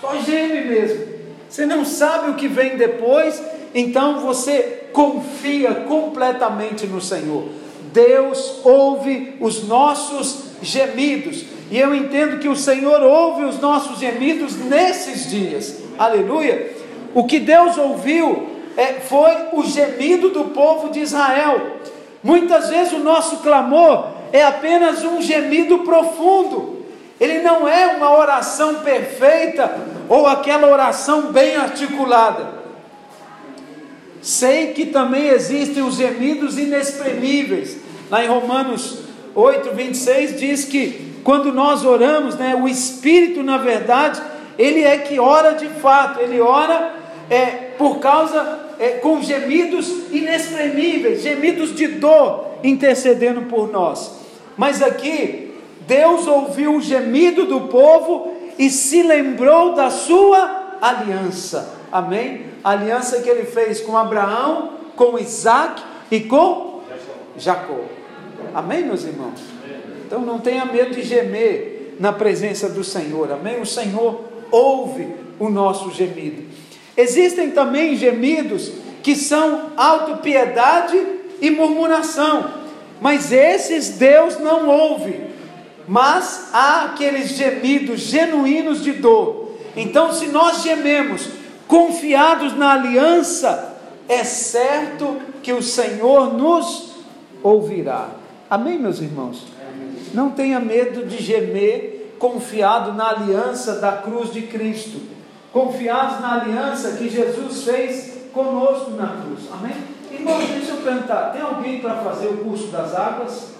só 0.00 0.16
geme 0.20 0.64
mesmo. 0.68 1.06
Você 1.48 1.66
não 1.66 1.84
sabe 1.84 2.30
o 2.30 2.34
que 2.34 2.46
vem 2.46 2.76
depois, 2.76 3.42
então 3.74 4.20
você 4.20 4.77
confia 4.92 5.74
completamente 5.86 6.86
no 6.86 7.00
Senhor. 7.00 7.44
Deus 7.92 8.60
ouve 8.64 9.36
os 9.40 9.66
nossos 9.66 10.44
gemidos. 10.62 11.44
E 11.70 11.78
eu 11.78 11.94
entendo 11.94 12.38
que 12.38 12.48
o 12.48 12.56
Senhor 12.56 13.02
ouve 13.02 13.44
os 13.44 13.60
nossos 13.60 13.98
gemidos 13.98 14.56
nesses 14.56 15.30
dias. 15.30 15.82
Aleluia. 15.98 16.74
O 17.14 17.24
que 17.24 17.38
Deus 17.38 17.76
ouviu 17.76 18.48
é, 18.76 18.94
foi 18.94 19.32
o 19.52 19.64
gemido 19.64 20.30
do 20.30 20.44
povo 20.44 20.90
de 20.90 21.00
Israel. 21.00 21.78
Muitas 22.22 22.68
vezes 22.68 22.92
o 22.92 22.98
nosso 22.98 23.38
clamor 23.38 24.08
é 24.32 24.42
apenas 24.44 25.04
um 25.04 25.20
gemido 25.20 25.80
profundo. 25.80 26.78
Ele 27.20 27.40
não 27.40 27.66
é 27.66 27.96
uma 27.96 28.16
oração 28.16 28.76
perfeita 28.76 29.76
ou 30.08 30.26
aquela 30.26 30.68
oração 30.68 31.32
bem 31.32 31.56
articulada. 31.56 32.57
Sei 34.20 34.68
que 34.68 34.86
também 34.86 35.28
existem 35.28 35.82
os 35.82 35.96
gemidos 35.96 36.58
inexprimíveis. 36.58 37.76
Lá 38.10 38.24
em 38.24 38.28
Romanos 38.28 38.98
8, 39.34 39.74
26 39.74 40.38
diz 40.38 40.64
que 40.64 41.08
quando 41.22 41.52
nós 41.52 41.84
oramos, 41.84 42.34
né, 42.36 42.54
o 42.54 42.66
Espírito, 42.66 43.42
na 43.42 43.58
verdade, 43.58 44.20
ele 44.58 44.82
é 44.82 44.98
que 44.98 45.18
ora 45.20 45.52
de 45.52 45.68
fato, 45.68 46.20
ele 46.20 46.40
ora 46.40 46.94
é, 47.30 47.46
por 47.76 47.98
causa, 47.98 48.60
é, 48.78 48.90
com 48.92 49.20
gemidos 49.22 49.88
inexprimíveis, 50.10 51.22
gemidos 51.22 51.74
de 51.74 51.86
dor 51.86 52.58
intercedendo 52.64 53.42
por 53.42 53.70
nós. 53.70 54.10
Mas 54.56 54.82
aqui, 54.82 55.54
Deus 55.86 56.26
ouviu 56.26 56.74
o 56.74 56.80
gemido 56.80 57.46
do 57.46 57.62
povo 57.62 58.34
e 58.58 58.68
se 58.68 59.02
lembrou 59.02 59.74
da 59.74 59.90
sua 59.90 60.78
aliança. 60.80 61.77
Amém? 61.90 62.46
A 62.62 62.70
aliança 62.70 63.20
que 63.20 63.28
ele 63.28 63.44
fez 63.44 63.80
com 63.80 63.96
Abraão, 63.96 64.72
com 64.96 65.18
Isaac 65.18 65.82
e 66.10 66.20
com 66.20 66.82
Jacó. 67.36 67.80
Amém, 68.54 68.84
meus 68.84 69.04
irmãos? 69.04 69.40
Então 70.06 70.20
não 70.20 70.38
tenha 70.38 70.64
medo 70.64 70.94
de 70.94 71.02
gemer 71.02 71.96
na 72.00 72.12
presença 72.12 72.68
do 72.68 72.82
Senhor. 72.82 73.32
Amém? 73.32 73.60
O 73.60 73.66
Senhor 73.66 74.24
ouve 74.50 75.08
o 75.38 75.48
nosso 75.48 75.90
gemido. 75.90 76.44
Existem 76.96 77.50
também 77.50 77.96
gemidos 77.96 78.72
que 79.02 79.14
são 79.14 79.72
autopiedade 79.76 81.00
e 81.40 81.50
murmuração, 81.50 82.52
mas 83.00 83.30
esses 83.30 83.90
Deus 83.90 84.38
não 84.40 84.68
ouve 84.68 85.28
mas 85.88 86.50
há 86.52 86.84
aqueles 86.84 87.30
gemidos 87.30 88.00
genuínos 88.00 88.84
de 88.84 88.92
dor. 88.92 89.56
Então, 89.74 90.12
se 90.12 90.26
nós 90.26 90.62
gememos 90.62 91.26
confiados 91.68 92.56
na 92.56 92.72
aliança, 92.72 93.76
é 94.08 94.24
certo 94.24 95.18
que 95.42 95.52
o 95.52 95.62
Senhor 95.62 96.34
nos 96.34 96.94
ouvirá. 97.42 98.08
Amém, 98.50 98.78
meus 98.78 99.00
irmãos? 99.00 99.46
Não 100.14 100.30
tenha 100.30 100.58
medo 100.58 101.06
de 101.06 101.22
gemer 101.22 102.16
confiado 102.18 102.94
na 102.94 103.10
aliança 103.10 103.74
da 103.74 103.92
cruz 103.92 104.32
de 104.32 104.42
Cristo, 104.42 105.00
confiados 105.52 106.20
na 106.20 106.40
aliança 106.40 106.96
que 106.96 107.08
Jesus 107.08 107.64
fez 107.64 108.30
conosco 108.32 108.92
na 108.92 109.22
cruz. 109.22 109.42
Amém? 109.52 109.76
Irmãos, 110.10 110.48
deixa 110.48 110.72
eu 110.72 110.78
perguntar: 110.78 111.32
tem 111.32 111.42
alguém 111.42 111.80
para 111.80 111.96
fazer 111.96 112.28
o 112.28 112.38
curso 112.38 112.68
das 112.68 112.94
águas? 112.94 113.58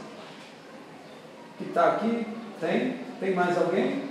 que 1.59 1.65
está 1.65 1.89
aqui? 1.89 2.27
Tem? 2.61 2.97
Tem 3.21 3.35
mais 3.35 3.59
alguém? 3.59 4.08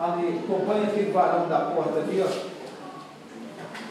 Ali, 0.00 0.40
acompanha 0.44 0.84
aquele 0.84 1.10
varão 1.10 1.48
da 1.48 1.58
porta 1.58 1.98
ali, 1.98 2.22
ó. 2.24 2.58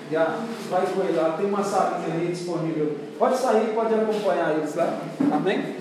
Já 0.09 0.35
vai 0.69 0.85
com 0.85 1.01
ele 1.01 1.17
lá, 1.17 1.35
tem 1.37 1.47
uma 1.47 1.61
salinha 1.61 2.13
ali 2.13 2.27
disponível. 2.27 2.95
Pode 3.19 3.37
sair, 3.37 3.73
pode 3.75 3.93
acompanhar 3.93 4.57
eles 4.57 4.73
lá. 4.73 4.99
Amém? 5.31 5.75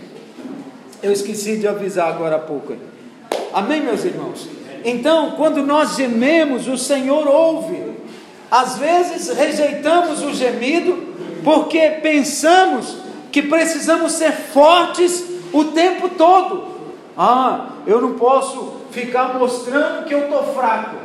Eu 1.00 1.12
esqueci 1.12 1.58
de 1.58 1.68
avisar 1.68 2.08
agora 2.08 2.36
há 2.36 2.40
pouco. 2.40 2.74
Amém, 3.52 3.82
meus 3.82 4.04
irmãos? 4.04 4.48
Então, 4.84 5.32
quando 5.32 5.64
nós 5.64 5.94
gememos, 5.94 6.66
o 6.66 6.76
Senhor 6.76 7.28
ouve. 7.28 7.94
Às 8.50 8.78
vezes 8.78 9.36
rejeitamos 9.36 10.22
o 10.22 10.32
gemido 10.32 11.14
porque 11.44 12.00
pensamos 12.02 12.96
que 13.30 13.42
precisamos 13.42 14.12
ser 14.12 14.32
fortes 14.32 15.24
o 15.52 15.64
tempo 15.66 16.08
todo. 16.08 16.66
Ah, 17.16 17.70
eu 17.86 18.00
não 18.00 18.14
posso 18.14 18.76
ficar 18.96 19.34
mostrando 19.38 20.06
que 20.06 20.14
eu 20.14 20.24
estou 20.24 20.54
fraco. 20.54 20.96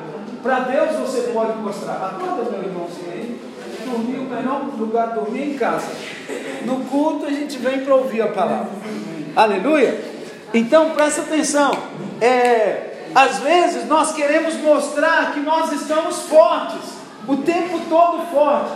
Para 0.42 0.62
Deus 0.62 0.96
você 0.96 1.30
pode 1.34 1.58
mostrar. 1.58 1.94
Acorda, 1.94 2.50
meu 2.50 2.64
irmãozinho 2.64 3.12
aí. 3.12 3.42
Dormir, 3.86 4.20
o 4.20 4.24
melhor 4.24 4.62
lugar 4.78 5.10
dormir 5.10 5.54
em 5.54 5.58
casa. 5.58 5.88
No 6.66 6.86
culto 6.86 7.26
a 7.26 7.30
gente 7.30 7.58
vem 7.58 7.82
para 7.82 7.94
ouvir 7.94 8.22
a 8.22 8.30
palavra. 8.30 8.70
Aleluia. 9.36 10.02
Então 10.54 10.92
presta 10.92 11.22
atenção. 11.22 11.72
É, 12.22 13.08
às 13.14 13.40
vezes 13.40 13.86
nós 13.88 14.14
queremos 14.14 14.56
mostrar 14.56 15.34
que 15.34 15.42
nós 15.42 15.74
estamos 15.74 16.22
fortes, 16.22 16.92
o 17.28 17.38
tempo 17.38 17.82
todo 17.90 18.26
forte, 18.32 18.72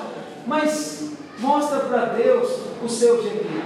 mas 0.46 1.10
mostra 1.40 1.80
para 1.80 2.06
Deus 2.08 2.50
o 2.84 2.90
seu 2.90 3.24
gemido. 3.24 3.64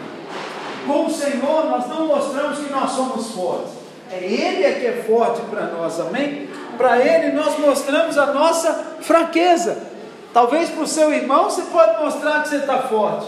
Com 0.85 1.07
o 1.07 1.09
Senhor, 1.09 1.65
nós 1.65 1.87
não 1.87 2.07
mostramos 2.07 2.59
que 2.59 2.71
nós 2.71 2.91
somos 2.91 3.31
fortes. 3.31 3.78
É 4.11 4.17
Ele 4.23 4.63
é 4.63 4.71
que 4.73 4.87
é 4.87 5.03
forte 5.07 5.41
para 5.49 5.67
nós, 5.67 5.99
amém? 5.99 6.49
Para 6.77 6.99
Ele 6.99 7.31
nós 7.31 7.57
mostramos 7.59 8.17
a 8.17 8.27
nossa 8.27 8.73
fraqueza. 9.01 9.77
Talvez 10.33 10.69
para 10.69 10.83
o 10.83 10.87
seu 10.87 11.13
irmão 11.13 11.45
você 11.45 11.63
pode 11.63 12.03
mostrar 12.03 12.43
que 12.43 12.49
você 12.49 12.57
está 12.57 12.79
forte, 12.83 13.27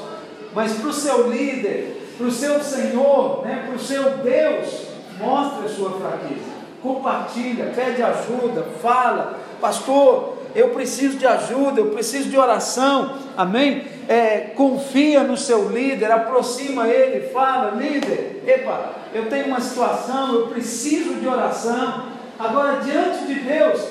mas 0.54 0.74
para 0.74 0.89
o 0.89 0.94
seu 0.94 1.30
líder, 1.30 2.15
para 2.17 2.28
o 2.28 2.32
seu 2.32 2.62
Senhor, 2.63 3.44
né, 3.44 3.63
para 3.65 3.76
o 3.76 3.80
seu 3.80 4.17
Deus, 4.17 4.88
mostre 5.20 5.65
a 5.65 5.70
sua 5.70 5.91
fraqueza. 6.00 6.62
Compartilha, 6.82 7.72
pede 7.76 8.02
ajuda, 8.02 8.65
fala, 8.82 9.39
pastor, 9.60 10.38
eu 10.56 10.70
preciso 10.70 11.18
de 11.18 11.26
ajuda, 11.26 11.80
eu 11.80 11.88
preciso 11.88 12.30
de 12.30 12.38
oração, 12.38 13.16
amém? 13.38 13.84
É, 14.08 14.52
confia 14.56 15.24
no 15.24 15.38
seu 15.38 15.70
líder, 15.70 16.12
aproxima 16.12 16.88
ele, 16.88 17.30
fala, 17.30 17.72
líder, 17.72 18.44
epa, 18.46 18.94
eu 19.14 19.30
tenho 19.30 19.48
uma 19.48 19.62
situação, 19.62 20.34
eu 20.34 20.48
preciso 20.48 21.16
de 21.16 21.28
oração. 21.28 22.06
Agora, 22.38 22.82
diante 22.82 23.26
de 23.26 23.36
Deus, 23.36 23.82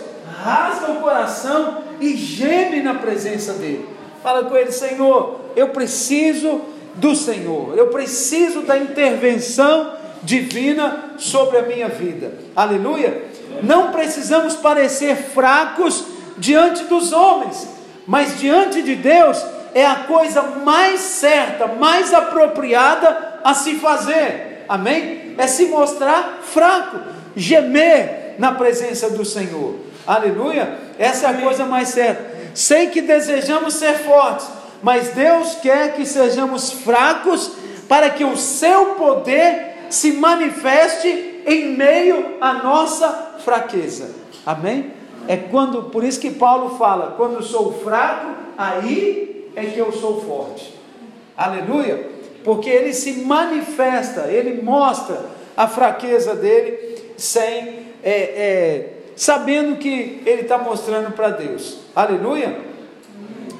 rasga 0.42 0.92
o 0.92 1.01
coração 1.01 1.85
e 2.01 2.16
geme 2.16 2.83
na 2.83 2.94
presença 2.94 3.55
dele. 3.55 3.88
Fala 4.23 4.44
com 4.44 4.57
ele, 4.57 4.73
Senhor, 4.73 5.40
eu 5.57 5.68
preciso 5.68 6.62
do 6.96 7.14
Senhor, 7.14 7.77
eu 7.77 7.88
preciso 7.88 8.62
da 8.62 8.77
intervenção 8.77 9.92
divina 10.23 11.12
sobre 11.16 11.59
a 11.59 11.62
minha 11.62 11.88
vida. 11.88 12.35
Aleluia. 12.55 13.31
Não 13.62 13.90
precisamos 13.90 14.57
parecer 14.57 15.16
fracos 15.16 16.05
diante 16.40 16.85
dos 16.85 17.12
homens, 17.12 17.68
mas 18.07 18.40
diante 18.40 18.83
de 18.83 18.96
Deus 18.96 19.40
é 19.74 19.87
a 19.87 19.96
coisa 19.96 20.42
mais 20.42 21.00
certa, 21.00 21.66
mais 21.66 22.12
apropriada 22.12 23.40
a 23.44 23.55
se 23.55 23.74
fazer. 23.76 24.64
Amém? 24.68 25.35
É 25.38 25.46
se 25.46 25.66
mostrar 25.66 26.40
fraco, 26.42 26.98
gemer 27.37 28.35
na 28.38 28.53
presença 28.53 29.11
do 29.11 29.24
Senhor. 29.24 29.76
Aleluia. 30.07 30.79
Essa 30.98 31.26
é 31.26 31.31
a 31.31 31.35
coisa 31.35 31.66
mais 31.66 31.88
certa. 31.88 32.31
Sei 32.55 32.88
que 32.88 33.00
desejamos 33.00 33.74
ser 33.74 33.98
fortes, 33.98 34.48
mas 34.83 35.11
Deus 35.11 35.57
quer 35.57 35.94
que 35.94 36.05
sejamos 36.07 36.72
fracos 36.72 37.53
para 37.88 38.11
que 38.11 38.24
o 38.24 38.37
seu 38.37 38.94
poder 38.94 39.87
se 39.88 40.12
manifeste 40.12 41.42
em 41.46 41.76
meio 41.76 42.37
à 42.40 42.55
nossa 42.55 43.35
fraqueza. 43.44 44.11
Amém? 44.46 44.99
É 45.31 45.37
quando, 45.37 45.85
por 45.85 46.03
isso 46.03 46.19
que 46.19 46.33
Paulo 46.33 46.77
fala, 46.77 47.14
quando 47.16 47.40
sou 47.40 47.73
fraco, 47.85 48.35
aí 48.59 49.49
é 49.55 49.64
que 49.64 49.79
eu 49.79 49.93
sou 49.93 50.21
forte. 50.23 50.75
Aleluia! 51.37 52.05
Porque 52.43 52.69
ele 52.69 52.93
se 52.93 53.12
manifesta, 53.21 54.23
ele 54.23 54.61
mostra 54.61 55.25
a 55.57 55.69
fraqueza 55.69 56.35
dele 56.35 56.99
sem 57.16 57.90
é, 58.03 58.12
é, 58.12 58.93
sabendo 59.14 59.77
que 59.77 60.21
ele 60.27 60.43
está 60.43 60.59
mostrando 60.59 61.12
para 61.12 61.31
Deus. 61.31 61.77
Aleluia! 61.95 62.59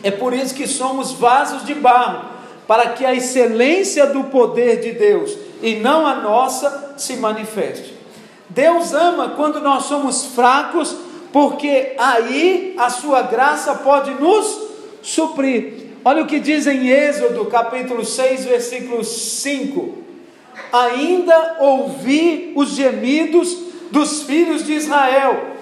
É 0.03 0.11
por 0.11 0.35
isso 0.35 0.57
que 0.57 0.67
somos 0.67 1.13
vasos 1.13 1.65
de 1.65 1.75
barro, 1.75 2.31
para 2.67 2.89
que 2.95 3.07
a 3.07 3.15
excelência 3.15 4.07
do 4.07 4.25
poder 4.25 4.81
de 4.81 4.91
Deus 4.91 5.39
e 5.63 5.77
não 5.77 6.05
a 6.05 6.17
nossa 6.17 6.97
se 6.97 7.15
manifeste. 7.15 7.95
Deus 8.49 8.93
ama 8.93 9.35
quando 9.37 9.61
nós 9.61 9.85
somos 9.85 10.25
fracos, 10.35 10.97
porque 11.33 11.95
aí 11.99 12.75
a 12.79 12.90
sua 12.90 13.23
graça 13.23 13.75
pode 13.77 14.11
nos 14.12 14.69
suprir. 15.03 15.90
Olha 16.05 16.23
o 16.23 16.27
que 16.27 16.40
diz 16.40 16.66
em 16.66 16.88
Êxodo, 16.88 17.45
capítulo 17.47 18.05
6, 18.05 18.47
versículo 18.47 19.05
5: 19.05 19.99
Ainda 20.73 21.57
ouvi 21.61 22.53
os 22.57 22.71
gemidos 22.71 23.57
dos 23.90 24.23
filhos 24.23 24.64
de 24.64 24.73
Israel, 24.73 25.57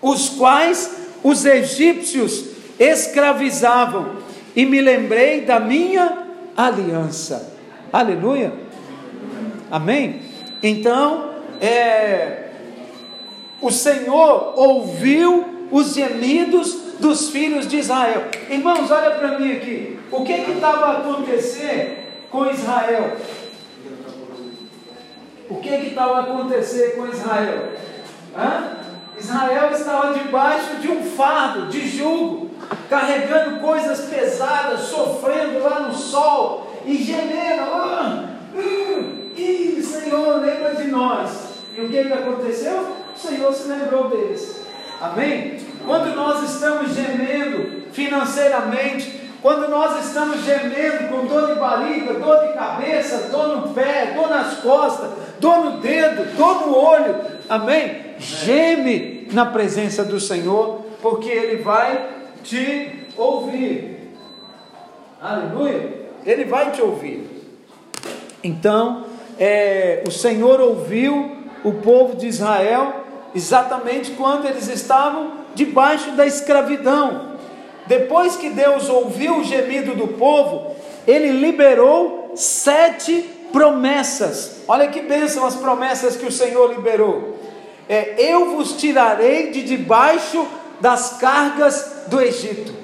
os 0.00 0.28
quais 0.30 0.96
os 1.22 1.44
egípcios 1.44 2.46
escravizavam, 2.78 4.16
e 4.54 4.64
me 4.64 4.80
lembrei 4.80 5.42
da 5.42 5.58
minha 5.58 6.26
aliança. 6.56 7.54
Aleluia. 7.92 8.52
Amém? 9.70 10.22
Então, 10.62 11.30
é, 11.60 12.45
o 13.60 13.70
Senhor 13.70 14.52
ouviu 14.56 15.68
os 15.70 15.94
gemidos 15.94 16.74
dos 16.98 17.30
filhos 17.30 17.66
de 17.66 17.78
Israel. 17.78 18.26
Irmãos, 18.48 18.90
olha 18.90 19.12
para 19.12 19.38
mim 19.38 19.52
aqui. 19.52 19.98
O 20.10 20.24
que 20.24 20.32
estava 20.32 20.86
a 20.86 20.98
acontecer 20.98 22.26
com 22.30 22.46
Israel? 22.50 23.16
O 25.48 25.56
que 25.56 25.68
estava 25.68 26.16
a 26.16 26.20
acontecer 26.22 26.96
com 26.96 27.06
Israel? 27.06 27.72
Hã? 28.36 28.76
Israel 29.18 29.70
estava 29.72 30.12
debaixo 30.14 30.76
de 30.76 30.88
um 30.88 31.02
fardo, 31.02 31.68
de 31.68 31.88
jugo, 31.88 32.50
carregando 32.88 33.60
coisas 33.60 34.00
pesadas, 34.10 34.80
sofrendo 34.80 35.62
lá 35.62 35.80
no 35.80 35.94
sol 35.94 36.80
e 36.84 36.96
gemendo. 36.96 37.62
Ah, 37.62 38.24
e 39.36 39.82
Senhor, 39.82 40.40
lembra 40.40 40.74
de 40.74 40.88
nós. 40.88 41.46
E 41.76 41.80
o 41.80 41.88
que, 41.88 42.04
que 42.04 42.12
aconteceu? 42.12 43.05
Senhor 43.26 43.52
se 43.52 43.68
lembrou 43.68 44.08
deles. 44.08 44.62
Amém? 45.00 45.58
Quando 45.84 46.14
nós 46.14 46.50
estamos 46.50 46.94
gemendo 46.94 47.82
financeiramente, 47.92 49.20
quando 49.42 49.68
nós 49.68 50.04
estamos 50.06 50.44
gemendo 50.44 51.08
com 51.08 51.26
dor 51.26 51.48
de 51.48 51.60
barriga, 51.60 52.14
dor 52.14 52.46
de 52.46 52.54
cabeça, 52.54 53.28
dor 53.30 53.48
no 53.48 53.74
pé, 53.74 54.12
dor 54.14 54.28
nas 54.28 54.58
costas, 54.58 55.10
dor 55.38 55.64
no 55.64 55.78
dedo, 55.78 56.36
dor 56.36 56.66
no 56.66 56.76
olho, 56.76 57.16
amém? 57.48 58.14
Geme 58.18 59.28
na 59.32 59.46
presença 59.46 60.04
do 60.04 60.18
Senhor, 60.18 60.86
porque 61.02 61.28
Ele 61.28 61.62
vai 61.62 62.08
te 62.42 63.06
ouvir. 63.16 64.12
Aleluia! 65.20 66.06
Ele 66.24 66.44
vai 66.44 66.72
te 66.72 66.82
ouvir. 66.82 67.28
Então, 68.42 69.04
é, 69.38 70.02
o 70.06 70.10
Senhor 70.10 70.60
ouviu 70.60 71.36
o 71.62 71.72
povo 71.74 72.16
de 72.16 72.26
Israel 72.26 73.05
exatamente 73.36 74.12
quando 74.12 74.46
eles 74.46 74.66
estavam 74.66 75.32
debaixo 75.54 76.10
da 76.12 76.26
escravidão. 76.26 77.36
Depois 77.86 78.34
que 78.34 78.50
Deus 78.50 78.88
ouviu 78.88 79.36
o 79.36 79.44
gemido 79.44 79.94
do 79.94 80.08
povo, 80.08 80.74
ele 81.06 81.30
liberou 81.30 82.32
sete 82.34 83.22
promessas. 83.52 84.62
Olha 84.66 84.88
que 84.88 85.02
bênção 85.02 85.46
as 85.46 85.54
promessas 85.54 86.16
que 86.16 86.26
o 86.26 86.32
Senhor 86.32 86.74
liberou. 86.74 87.38
É, 87.88 88.16
eu 88.18 88.56
vos 88.56 88.72
tirarei 88.72 89.52
de 89.52 89.62
debaixo 89.62 90.44
das 90.80 91.18
cargas 91.18 92.04
do 92.08 92.20
Egito. 92.20 92.74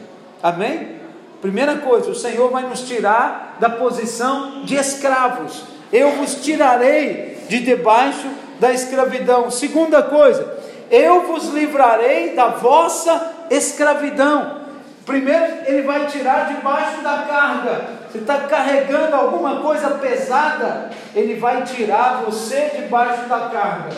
Amém? 0.41 1.01
Primeira 1.41 1.79
coisa, 1.79 2.11
o 2.11 2.15
Senhor 2.15 2.51
vai 2.51 2.69
nos 2.69 2.83
tirar 2.83 3.57
da 3.59 3.69
posição 3.69 4.63
de 4.63 4.77
escravos 4.77 5.73
eu 5.93 6.13
vos 6.13 6.37
tirarei 6.37 7.37
de 7.49 7.61
debaixo 7.61 8.27
da 8.63 8.73
escravidão. 8.73 9.51
Segunda 9.51 10.03
coisa, 10.05 10.57
eu 10.89 11.27
vos 11.27 11.49
livrarei 11.49 12.37
da 12.37 12.47
vossa 12.47 13.33
escravidão. 13.51 14.63
Primeiro, 15.05 15.65
ele 15.67 15.83
vai 15.83 16.07
tirar 16.07 16.47
debaixo 16.47 17.03
da 17.03 17.25
carga. 17.29 17.87
Você 18.09 18.19
está 18.19 18.43
carregando 18.43 19.17
alguma 19.17 19.57
coisa 19.57 19.91
pesada, 19.95 20.91
ele 21.13 21.41
vai 21.41 21.65
tirar 21.65 22.23
você 22.25 22.71
debaixo 22.77 23.29
da 23.29 23.49
carga. 23.49 23.91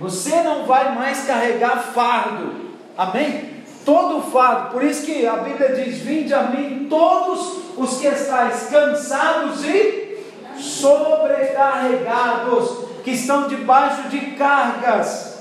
Você 0.00 0.42
não 0.42 0.64
vai 0.64 0.96
mais 0.96 1.24
carregar 1.24 1.78
fardo. 1.94 2.72
Amém? 2.98 3.62
Todo 3.84 4.32
fardo. 4.32 4.72
Por 4.72 4.82
isso 4.82 5.06
que 5.06 5.24
a 5.24 5.36
Bíblia 5.36 5.76
diz: 5.76 5.98
Vinde 5.98 6.34
a 6.34 6.42
mim 6.42 6.88
todos 6.90 7.58
os 7.76 8.00
que 8.00 8.08
estáis 8.08 8.66
cansados 8.68 9.64
e 9.64 10.18
sobrecarregados, 10.58 12.90
que 13.02 13.10
estão 13.12 13.48
debaixo 13.48 14.08
de 14.08 14.18
cargas. 14.32 15.32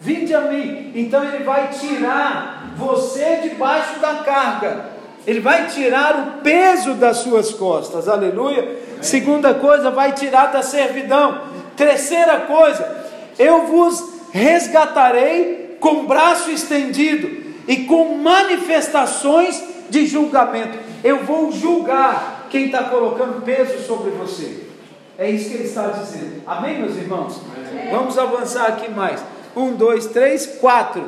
Vinde 0.00 0.34
a 0.34 0.42
mim. 0.42 0.92
Então 0.94 1.24
ele 1.24 1.44
vai 1.44 1.68
tirar 1.68 2.72
você 2.76 3.40
debaixo 3.42 3.98
da 3.98 4.16
carga. 4.16 4.86
Ele 5.26 5.40
vai 5.40 5.66
tirar 5.66 6.16
o 6.16 6.42
peso 6.42 6.94
das 6.94 7.18
suas 7.18 7.52
costas. 7.52 8.08
Aleluia. 8.08 8.78
Segunda 9.02 9.54
coisa, 9.54 9.90
vai 9.90 10.12
tirar 10.12 10.46
da 10.46 10.62
servidão. 10.62 11.42
Terceira 11.76 12.40
coisa, 12.40 13.06
eu 13.38 13.66
vos 13.66 14.02
resgatarei 14.32 15.76
com 15.80 16.06
braço 16.06 16.50
estendido 16.50 17.28
e 17.66 17.84
com 17.84 18.16
manifestações 18.16 19.62
de 19.90 20.06
julgamento. 20.06 20.78
Eu 21.04 21.24
vou 21.24 21.52
julgar 21.52 22.46
quem 22.50 22.66
está 22.66 22.84
colocando 22.84 23.42
peso 23.42 23.86
sobre 23.86 24.10
você. 24.10 24.67
É 25.18 25.28
isso 25.28 25.50
que 25.50 25.56
ele 25.56 25.64
está 25.64 25.88
dizendo. 25.88 26.42
Amém, 26.46 26.78
meus 26.78 26.96
irmãos? 26.96 27.40
Amém. 27.52 27.90
Vamos 27.90 28.16
avançar 28.16 28.68
aqui 28.68 28.88
mais. 28.88 29.20
Um, 29.56 29.74
dois, 29.74 30.06
três, 30.06 30.46
quatro. 30.60 31.04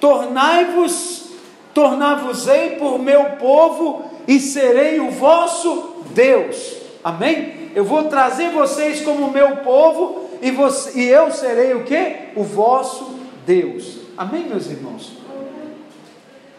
Tornai-vos, 0.00 1.30
tornar-vos-ei 1.72 2.70
por 2.70 2.98
meu 2.98 3.24
povo 3.36 4.04
e 4.26 4.40
serei 4.40 4.98
o 4.98 5.12
vosso 5.12 6.02
Deus. 6.10 6.76
Amém? 7.04 7.70
Eu 7.72 7.84
vou 7.84 8.04
trazer 8.04 8.50
vocês 8.50 9.00
como 9.02 9.30
meu 9.30 9.58
povo 9.58 10.28
e, 10.42 10.50
você, 10.50 10.98
e 10.98 11.08
eu 11.08 11.30
serei 11.30 11.72
o 11.72 11.84
que? 11.84 12.30
O 12.34 12.42
vosso 12.42 13.16
Deus. 13.46 13.98
Amém, 14.16 14.44
meus 14.44 14.66
irmãos? 14.66 15.12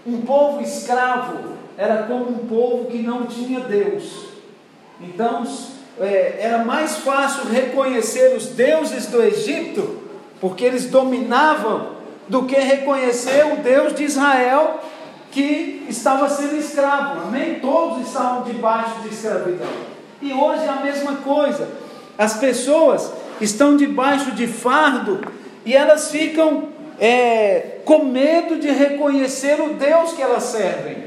Um 0.08 0.22
povo 0.22 0.62
escravo 0.62 1.58
era 1.78 2.04
como 2.04 2.30
um 2.30 2.48
povo 2.48 2.86
que 2.86 3.00
não 3.00 3.26
tinha 3.26 3.60
Deus. 3.60 4.28
Então, 5.02 5.44
é, 6.00 6.38
era 6.40 6.64
mais 6.64 6.98
fácil 6.98 7.50
reconhecer 7.50 8.36
os 8.36 8.48
deuses 8.48 9.08
do 9.08 9.22
Egito, 9.22 10.02
porque 10.40 10.66
eles 10.66 10.86
dominavam 10.86 11.94
do 12.28 12.44
que 12.44 12.56
reconhecer 12.56 13.46
o 13.46 13.58
Deus 13.58 13.94
de 13.94 14.04
Israel 14.04 14.80
que 15.32 15.86
estava 15.90 16.30
sendo 16.30 16.56
escravo. 16.56 17.22
Amém? 17.28 17.60
Todos 17.60 18.08
estavam 18.08 18.44
debaixo 18.44 19.02
de 19.02 19.10
escravidão. 19.10 19.68
E 20.22 20.32
hoje 20.32 20.64
é 20.64 20.70
a 20.70 20.82
mesma 20.82 21.16
coisa. 21.18 21.68
As 22.18 22.36
pessoas 22.36 23.12
estão 23.42 23.76
debaixo 23.76 24.32
de 24.32 24.48
fardo 24.48 25.22
e 25.66 25.74
elas 25.74 26.12
ficam 26.12 26.70
é, 27.00 27.80
com 27.84 28.06
medo 28.06 28.58
de 28.58 28.70
reconhecer 28.70 29.60
o 29.60 29.74
Deus 29.74 30.14
que 30.14 30.22
elas 30.22 30.44
servem. 30.44 31.06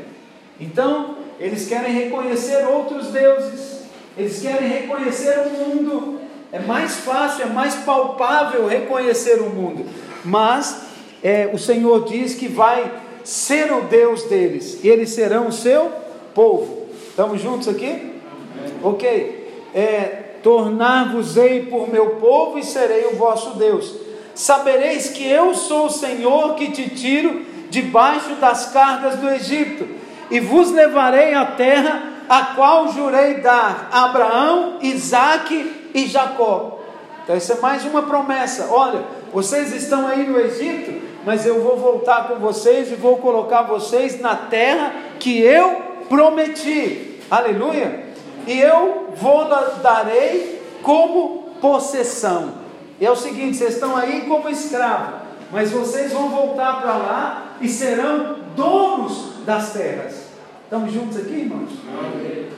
Então, 0.60 1.16
eles 1.38 1.68
querem 1.68 1.92
reconhecer 1.92 2.66
outros 2.66 3.08
deuses, 3.08 3.75
eles 4.16 4.40
querem 4.40 4.68
reconhecer 4.68 5.38
o 5.46 5.50
mundo. 5.50 6.20
É 6.52 6.60
mais 6.60 6.96
fácil, 6.96 7.42
é 7.42 7.46
mais 7.46 7.74
palpável 7.74 8.66
reconhecer 8.66 9.40
o 9.40 9.50
mundo, 9.50 9.84
mas 10.24 10.82
é, 11.22 11.50
o 11.52 11.58
Senhor 11.58 12.04
diz 12.04 12.34
que 12.34 12.46
vai 12.46 12.90
ser 13.24 13.72
o 13.72 13.82
Deus 13.82 14.22
deles, 14.22 14.78
e 14.82 14.88
eles 14.88 15.10
serão 15.10 15.48
o 15.48 15.52
seu 15.52 15.90
povo. 16.32 16.86
Estamos 17.08 17.40
juntos 17.40 17.66
aqui? 17.66 17.86
Amém. 17.88 18.74
Ok. 18.82 19.68
É, 19.74 20.22
Tornar-vos-ei 20.42 21.66
por 21.66 21.88
meu 21.90 22.10
povo 22.10 22.56
e 22.56 22.62
serei 22.62 23.06
o 23.06 23.16
vosso 23.16 23.58
Deus. 23.58 23.92
Sabereis 24.32 25.10
que 25.10 25.26
eu 25.28 25.52
sou 25.54 25.86
o 25.86 25.90
Senhor 25.90 26.54
que 26.54 26.70
te 26.70 26.88
tiro 26.90 27.44
debaixo 27.68 28.36
das 28.36 28.70
cargas 28.70 29.16
do 29.16 29.28
Egito, 29.28 29.88
e 30.30 30.38
vos 30.38 30.70
levarei 30.70 31.34
à 31.34 31.44
terra 31.44 32.12
a 32.28 32.54
qual 32.54 32.88
jurei 32.92 33.34
dar 33.40 33.88
a 33.92 34.04
Abraão, 34.04 34.78
Isaque 34.82 35.90
e 35.94 36.06
Jacó. 36.06 36.80
Então, 37.24 37.36
essa 37.36 37.54
é 37.54 37.60
mais 37.60 37.84
uma 37.84 38.02
promessa. 38.02 38.68
Olha, 38.70 39.02
vocês 39.32 39.72
estão 39.74 40.06
aí 40.06 40.26
no 40.26 40.38
Egito, 40.38 41.02
mas 41.24 41.44
eu 41.44 41.62
vou 41.62 41.76
voltar 41.76 42.28
com 42.28 42.36
vocês 42.36 42.90
e 42.90 42.94
vou 42.94 43.18
colocar 43.18 43.62
vocês 43.62 44.20
na 44.20 44.34
terra 44.36 44.92
que 45.18 45.40
eu 45.40 45.82
prometi. 46.08 47.20
Aleluia! 47.30 48.06
e 48.46 48.60
eu 48.60 49.08
vou 49.16 49.48
darei 49.82 50.62
como 50.82 51.50
possessão. 51.60 52.54
E 53.00 53.04
é 53.04 53.10
o 53.10 53.16
seguinte: 53.16 53.56
vocês 53.56 53.74
estão 53.74 53.96
aí 53.96 54.22
como 54.22 54.48
escravos, 54.48 55.20
mas 55.50 55.72
vocês 55.72 56.12
vão 56.12 56.28
voltar 56.28 56.80
para 56.80 56.96
lá 56.96 57.42
e 57.60 57.68
serão 57.68 58.36
donos 58.54 59.44
das 59.44 59.72
terras. 59.72 60.25
Estamos 60.66 60.92
juntos 60.92 61.16
aqui, 61.16 61.32
irmãos? 61.32 61.70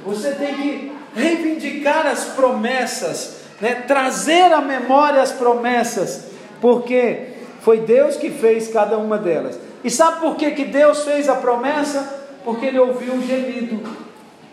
Você 0.07 0.31
tem 0.31 0.55
que 0.55 0.93
reivindicar 1.15 2.07
as 2.07 2.25
promessas, 2.25 3.43
né? 3.61 3.83
trazer 3.87 4.51
à 4.51 4.63
memória 4.63 5.21
as 5.21 5.31
promessas, 5.31 6.29
porque 6.59 7.35
foi 7.61 7.81
Deus 7.81 8.17
que 8.17 8.31
fez 8.31 8.69
cada 8.69 8.97
uma 8.97 9.19
delas. 9.19 9.61
E 9.85 9.91
sabe 9.91 10.21
por 10.21 10.37
que, 10.37 10.53
que 10.53 10.65
Deus 10.65 11.05
fez 11.05 11.29
a 11.29 11.35
promessa? 11.35 12.25
Porque 12.47 12.65
Ele 12.65 12.79
ouviu 12.79 13.13
um 13.13 13.23
gemido 13.23 13.79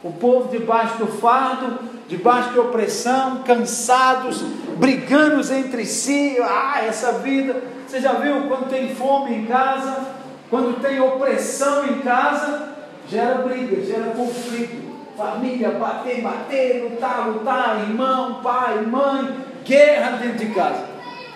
o 0.03 0.11
povo 0.11 0.49
debaixo 0.49 0.97
do 0.97 1.07
fardo, 1.07 1.79
debaixo 2.09 2.49
de 2.49 2.59
opressão, 2.59 3.41
cansados, 3.43 4.41
brigando 4.75 5.41
entre 5.53 5.85
si. 5.85 6.35
Ah, 6.41 6.83
essa 6.85 7.13
vida. 7.19 7.63
Você 7.87 8.01
já 8.01 8.11
viu 8.15 8.49
quando 8.49 8.69
tem 8.69 8.93
fome 8.93 9.33
em 9.33 9.45
casa, 9.45 10.07
quando 10.49 10.81
tem 10.81 10.99
opressão 10.99 11.85
em 11.85 11.99
casa, 12.01 12.74
gera 13.09 13.35
briga, 13.39 13.81
gera 13.85 14.11
conflito. 14.11 14.85
Família 15.17 15.71
bater, 15.71 16.21
bater, 16.21 16.83
lutar, 16.83 17.29
lutar, 17.29 17.79
irmão, 17.87 18.41
pai, 18.43 18.81
mãe, 18.81 19.33
guerra 19.63 20.17
dentro 20.17 20.45
de 20.45 20.53
casa. 20.53 20.83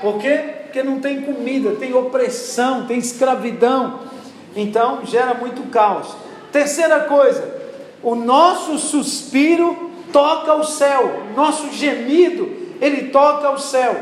Por 0.02 0.20
quê? 0.20 0.56
Porque 0.64 0.84
não 0.84 1.00
tem 1.00 1.22
comida, 1.22 1.72
tem 1.72 1.94
opressão, 1.94 2.86
tem 2.86 2.98
escravidão. 2.98 4.02
Então 4.54 5.06
gera 5.06 5.34
muito 5.34 5.70
caos. 5.70 6.14
Terceira 6.52 7.02
coisa, 7.02 7.56
o 8.04 8.16
nosso 8.16 8.78
suspiro 8.78 9.92
toca 10.12 10.56
o 10.56 10.64
céu, 10.64 11.24
nosso 11.36 11.72
gemido, 11.72 12.50
ele 12.82 13.10
toca 13.10 13.50
o 13.52 13.58
céu. 13.58 13.96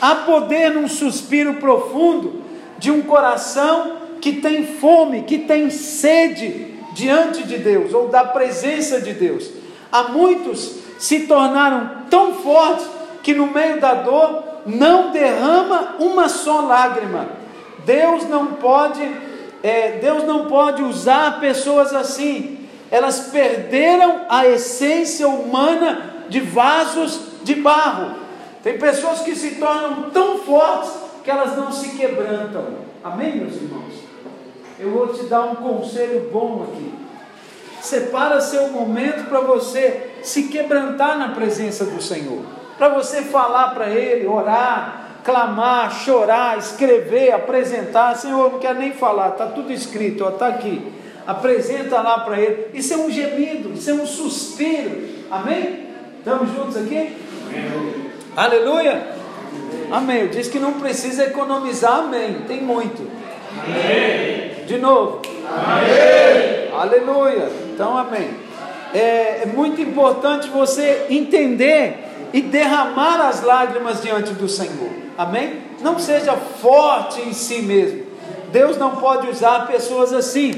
Há 0.00 0.14
poder 0.14 0.70
num 0.70 0.88
suspiro 0.88 1.54
profundo 1.54 2.42
de 2.78 2.90
um 2.90 3.02
coração 3.02 3.98
que 4.20 4.34
tem 4.34 4.64
fome, 4.64 5.22
que 5.22 5.38
tem 5.38 5.68
sede 5.70 6.77
diante 6.98 7.44
de 7.44 7.58
Deus 7.58 7.94
ou 7.94 8.08
da 8.08 8.24
presença 8.24 9.00
de 9.00 9.12
Deus. 9.12 9.50
Há 9.90 10.04
muitos 10.04 10.78
se 10.98 11.20
tornaram 11.20 12.02
tão 12.10 12.34
fortes 12.34 12.86
que 13.22 13.32
no 13.32 13.46
meio 13.46 13.80
da 13.80 13.94
dor 13.94 14.42
não 14.66 15.10
derrama 15.10 15.94
uma 16.00 16.28
só 16.28 16.60
lágrima. 16.62 17.28
Deus 17.84 18.28
não 18.28 18.54
pode, 18.54 19.02
é, 19.62 19.92
Deus 20.02 20.24
não 20.24 20.46
pode 20.46 20.82
usar 20.82 21.38
pessoas 21.40 21.94
assim 21.94 22.58
elas 22.90 23.20
perderam 23.30 24.22
a 24.28 24.46
essência 24.46 25.28
humana 25.28 26.24
de 26.28 26.40
vasos 26.40 27.20
de 27.42 27.54
barro. 27.54 28.16
Tem 28.62 28.78
pessoas 28.78 29.20
que 29.20 29.34
se 29.34 29.56
tornam 29.56 30.10
tão 30.10 30.38
fortes 30.38 30.90
que 31.22 31.30
elas 31.30 31.56
não 31.56 31.70
se 31.70 31.90
quebrantam. 31.90 32.64
Amém, 33.04 33.36
meus 33.36 33.54
irmãos? 33.56 33.87
Eu 34.78 34.90
vou 34.90 35.08
te 35.08 35.24
dar 35.24 35.42
um 35.42 35.56
conselho 35.56 36.28
bom 36.32 36.66
aqui. 36.68 36.94
Separa 37.80 38.40
seu 38.40 38.68
momento 38.68 39.28
para 39.28 39.40
você 39.40 40.10
se 40.22 40.44
quebrantar 40.44 41.18
na 41.18 41.28
presença 41.28 41.84
do 41.84 42.02
Senhor, 42.02 42.42
para 42.76 42.88
você 42.88 43.22
falar 43.22 43.68
para 43.74 43.88
Ele, 43.88 44.26
orar, 44.26 45.20
clamar, 45.24 45.92
chorar, 45.92 46.58
escrever, 46.58 47.32
apresentar. 47.32 48.16
Senhor, 48.16 48.52
não 48.52 48.58
quero 48.58 48.78
nem 48.78 48.92
falar, 48.92 49.30
está 49.30 49.46
tudo 49.46 49.72
escrito, 49.72 50.26
está 50.26 50.48
aqui 50.48 50.98
apresenta 51.28 52.00
lá 52.00 52.20
para 52.20 52.40
ele. 52.40 52.70
Isso 52.72 52.94
é 52.94 52.96
um 52.96 53.10
gemido, 53.10 53.74
isso 53.74 53.90
é 53.90 53.92
um 53.92 54.06
suspiro. 54.06 55.06
Amém? 55.30 55.88
Estamos 56.18 56.50
juntos 56.54 56.76
aqui? 56.78 56.96
Amém. 56.96 58.10
Aleluia? 58.34 59.08
Amém. 59.90 60.28
Diz 60.28 60.48
que 60.48 60.58
não 60.58 60.80
precisa 60.80 61.24
economizar, 61.24 61.98
amém. 61.98 62.44
Tem 62.48 62.62
muito. 62.62 63.06
Amém. 63.62 64.57
De 64.68 64.78
novo. 64.78 65.22
Amém. 65.46 66.72
Aleluia. 66.72 67.50
Então, 67.72 67.98
amém. 67.98 68.30
É, 68.94 69.42
é 69.42 69.46
muito 69.46 69.80
importante 69.80 70.48
você 70.48 71.06
entender 71.10 71.96
e 72.32 72.40
derramar 72.40 73.28
as 73.28 73.42
lágrimas 73.42 74.00
diante 74.00 74.32
do 74.32 74.48
Senhor. 74.48 74.90
Amém? 75.16 75.62
Não 75.80 75.98
seja 75.98 76.34
forte 76.34 77.20
em 77.20 77.32
si 77.32 77.62
mesmo. 77.62 78.06
Deus 78.52 78.78
não 78.78 78.96
pode 78.96 79.28
usar 79.28 79.66
pessoas 79.66 80.12
assim 80.12 80.54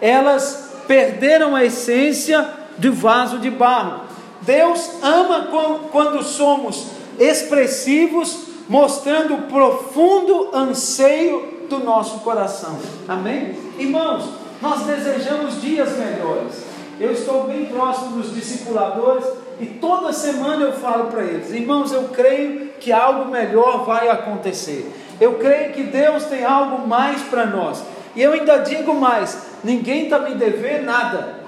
elas 0.00 0.70
perderam 0.86 1.54
a 1.54 1.64
essência 1.64 2.48
do 2.76 2.92
vaso 2.92 3.38
de 3.38 3.50
barro. 3.50 4.02
Deus 4.42 4.90
ama 5.02 5.48
quando 5.90 6.22
somos 6.22 6.86
expressivos, 7.18 8.46
mostrando 8.68 9.48
profundo 9.48 10.50
anseio 10.54 11.57
do 11.68 11.78
nosso 11.80 12.20
coração. 12.20 12.78
Amém? 13.06 13.56
Irmãos, 13.78 14.30
nós 14.60 14.82
desejamos 14.82 15.60
dias 15.60 15.96
melhores. 15.96 16.64
Eu 16.98 17.12
estou 17.12 17.44
bem 17.44 17.66
próximo 17.66 18.20
dos 18.20 18.34
discipuladores 18.34 19.24
e 19.60 19.66
toda 19.66 20.12
semana 20.12 20.64
eu 20.64 20.72
falo 20.72 21.04
para 21.06 21.22
eles: 21.22 21.52
irmãos, 21.52 21.92
eu 21.92 22.04
creio 22.08 22.70
que 22.80 22.90
algo 22.92 23.30
melhor 23.30 23.84
vai 23.84 24.08
acontecer. 24.08 24.90
Eu 25.20 25.34
creio 25.34 25.72
que 25.72 25.84
Deus 25.84 26.24
tem 26.24 26.44
algo 26.44 26.86
mais 26.86 27.22
para 27.22 27.46
nós. 27.46 27.84
E 28.16 28.22
eu 28.22 28.32
ainda 28.32 28.58
digo 28.58 28.94
mais: 28.94 29.46
ninguém 29.62 30.04
está 30.04 30.18
me 30.18 30.34
devendo 30.34 30.84
nada. 30.84 31.38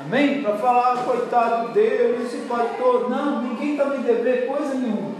Amém? 0.00 0.42
Para 0.42 0.56
falar, 0.56 0.96
coitado 1.04 1.68
de 1.68 1.74
Deus, 1.74 2.26
esse 2.26 2.38
pastor. 2.48 3.10
Não, 3.10 3.42
ninguém 3.42 3.72
está 3.72 3.84
me 3.86 3.98
devendo 3.98 4.46
coisa 4.46 4.74
nenhuma. 4.74 5.10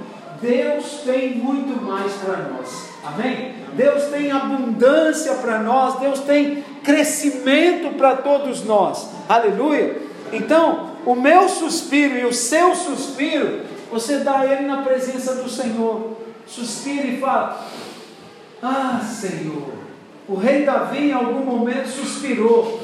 Deus 0.40 1.02
tem 1.04 1.34
muito 1.34 1.82
mais 1.82 2.12
para 2.14 2.36
nós. 2.36 2.90
Amém? 3.08 3.54
Deus 3.74 4.04
tem 4.04 4.30
abundância 4.30 5.34
para 5.34 5.60
nós, 5.60 5.98
Deus 6.00 6.20
tem 6.20 6.64
crescimento 6.82 7.96
para 7.96 8.16
todos 8.16 8.64
nós. 8.64 9.08
Aleluia. 9.28 9.96
Então, 10.32 10.90
o 11.06 11.14
meu 11.14 11.48
suspiro 11.48 12.18
e 12.18 12.24
o 12.24 12.32
seu 12.34 12.74
suspiro, 12.74 13.60
você 13.90 14.18
dá 14.18 14.44
ele 14.44 14.66
na 14.66 14.82
presença 14.82 15.36
do 15.36 15.48
Senhor. 15.48 16.16
Suspira 16.46 17.06
e 17.06 17.18
fala: 17.18 17.66
Ah, 18.62 19.00
Senhor, 19.00 19.72
o 20.28 20.34
rei 20.34 20.64
Davi, 20.64 21.08
em 21.08 21.12
algum 21.12 21.44
momento, 21.44 21.88
suspirou. 21.88 22.80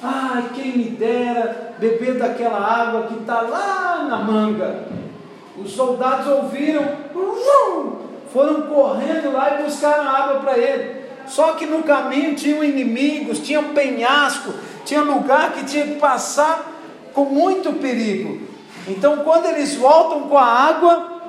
Ai, 0.00 0.50
quem 0.54 0.76
me 0.76 0.84
dera 0.90 1.74
beber 1.78 2.18
daquela 2.18 2.58
água 2.58 3.08
que 3.08 3.14
está 3.14 3.40
lá 3.40 4.06
na 4.08 4.18
manga. 4.18 4.86
Os 5.56 5.72
soldados 5.72 6.28
ouviram, 6.28 6.84
foram 8.32 8.62
correndo 8.62 9.32
lá 9.32 9.58
e 9.58 9.62
buscaram 9.64 10.08
água 10.08 10.40
para 10.40 10.58
ele. 10.58 10.98
Só 11.26 11.52
que 11.52 11.66
no 11.66 11.82
caminho 11.82 12.34
tinham 12.34 12.64
inimigos, 12.64 13.40
tinha 13.40 13.62
penhasco, 13.62 14.52
tinha 14.84 15.02
lugar 15.02 15.52
que 15.52 15.64
tinha 15.64 15.86
que 15.86 15.96
passar 15.96 16.72
com 17.12 17.24
muito 17.24 17.74
perigo. 17.74 18.40
Então, 18.86 19.18
quando 19.18 19.46
eles 19.46 19.74
voltam 19.74 20.22
com 20.22 20.38
a 20.38 20.44
água, 20.44 21.20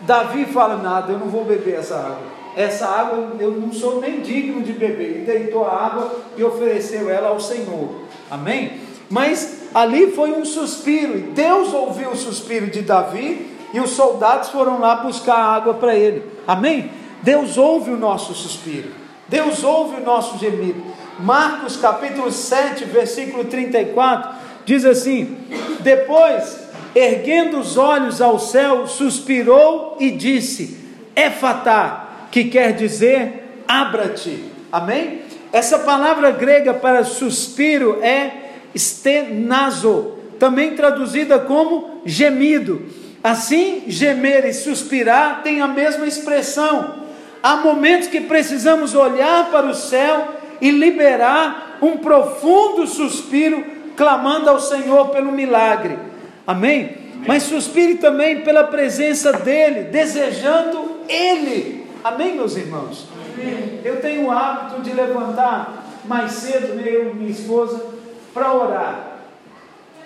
Davi 0.00 0.44
fala: 0.46 0.76
Nada, 0.76 1.12
eu 1.12 1.18
não 1.18 1.28
vou 1.28 1.44
beber 1.44 1.78
essa 1.78 1.96
água. 1.96 2.40
essa 2.56 2.86
água 2.86 3.36
eu 3.38 3.52
não 3.52 3.72
sou 3.72 4.00
nem 4.00 4.20
digno 4.20 4.62
de 4.62 4.72
beber. 4.72 5.18
E 5.18 5.24
deitou 5.24 5.64
a 5.64 5.86
água 5.86 6.12
e 6.36 6.42
ofereceu 6.42 7.08
ela 7.08 7.28
ao 7.28 7.38
Senhor. 7.38 8.02
Amém? 8.28 8.80
Mas 9.08 9.60
ali 9.74 10.12
foi 10.12 10.32
um 10.32 10.44
suspiro, 10.44 11.16
e 11.16 11.22
Deus 11.22 11.72
ouviu 11.72 12.10
o 12.10 12.16
suspiro 12.16 12.66
de 12.68 12.82
Davi, 12.82 13.49
e 13.72 13.80
os 13.80 13.90
soldados 13.90 14.48
foram 14.48 14.80
lá 14.80 14.96
buscar 14.96 15.36
água 15.36 15.74
para 15.74 15.94
ele. 15.94 16.24
Amém? 16.46 16.90
Deus 17.22 17.58
ouve 17.58 17.90
o 17.90 17.96
nosso 17.96 18.34
suspiro, 18.34 18.90
Deus 19.28 19.62
ouve 19.62 20.00
o 20.00 20.04
nosso 20.04 20.38
gemido. 20.38 20.82
Marcos 21.18 21.76
capítulo 21.76 22.32
7, 22.32 22.84
versículo 22.86 23.44
34, 23.44 24.30
diz 24.64 24.84
assim: 24.84 25.36
Depois, 25.80 26.60
erguendo 26.94 27.58
os 27.58 27.76
olhos 27.76 28.22
ao 28.22 28.38
céu, 28.38 28.86
suspirou 28.86 29.96
e 30.00 30.10
disse: 30.10 30.78
Efatá, 31.14 32.26
que 32.30 32.44
quer 32.44 32.72
dizer 32.72 33.62
abra-te. 33.68 34.44
Amém? 34.72 35.22
Essa 35.52 35.80
palavra 35.80 36.30
grega 36.30 36.72
para 36.72 37.04
suspiro 37.04 38.02
é 38.02 38.50
stenazo, 38.76 40.14
também 40.38 40.74
traduzida 40.74 41.38
como 41.38 42.00
gemido. 42.04 42.82
Assim, 43.22 43.84
gemer 43.86 44.46
e 44.46 44.54
suspirar 44.54 45.42
têm 45.42 45.60
a 45.60 45.68
mesma 45.68 46.06
expressão. 46.06 47.00
Há 47.42 47.56
momentos 47.56 48.08
que 48.08 48.20
precisamos 48.22 48.94
olhar 48.94 49.50
para 49.50 49.66
o 49.66 49.74
céu 49.74 50.28
e 50.60 50.70
liberar 50.70 51.78
um 51.82 51.98
profundo 51.98 52.86
suspiro, 52.86 53.64
clamando 53.96 54.48
ao 54.48 54.60
Senhor 54.60 55.08
pelo 55.08 55.32
milagre. 55.32 55.98
Amém? 56.46 56.96
Mas 57.26 57.42
suspire 57.42 57.96
também 57.96 58.40
pela 58.40 58.64
presença 58.64 59.32
dEle, 59.32 59.84
desejando 59.84 61.00
Ele. 61.08 61.86
Amém, 62.02 62.34
meus 62.34 62.56
irmãos? 62.56 63.06
Amém. 63.34 63.80
Eu 63.84 64.00
tenho 64.00 64.26
o 64.26 64.30
hábito 64.30 64.80
de 64.80 64.92
levantar 64.92 65.84
mais 66.04 66.32
cedo, 66.32 66.74
né, 66.74 66.84
eu 66.86 67.10
e 67.10 67.14
minha 67.14 67.30
esposa, 67.30 67.84
para 68.32 68.54
orar. 68.54 69.18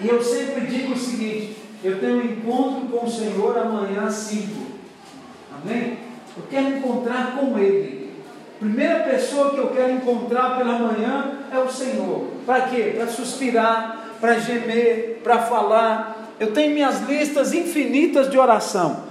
E 0.01 0.09
eu 0.09 0.21
sempre 0.23 0.67
digo 0.67 0.95
o 0.95 0.99
seguinte: 0.99 1.57
eu 1.85 2.01
tenho 2.01 2.17
um 2.17 2.25
encontro 2.25 2.89
com 2.89 3.05
o 3.05 3.11
Senhor 3.11 3.59
amanhã 3.59 4.05
às 4.07 4.15
5. 4.15 4.49
Amém? 5.53 5.99
Eu 6.37 6.43
quero 6.51 6.79
encontrar 6.79 7.37
com 7.37 7.59
Ele. 7.59 8.11
Primeira 8.59 9.01
pessoa 9.01 9.51
que 9.51 9.59
eu 9.59 9.69
quero 9.69 9.93
encontrar 9.93 10.57
pela 10.57 10.79
manhã 10.79 11.41
é 11.53 11.59
o 11.59 11.71
Senhor. 11.71 12.29
Para 12.47 12.63
quê? 12.63 12.95
Para 12.97 13.07
suspirar, 13.07 14.09
para 14.21 14.39
gemer, 14.39 15.21
para 15.23 15.39
falar. 15.43 16.33
Eu 16.41 16.53
tenho 16.53 16.73
minhas 16.73 17.03
listas 17.03 17.53
infinitas 17.53 18.31
de 18.31 18.39
oração. 18.39 19.05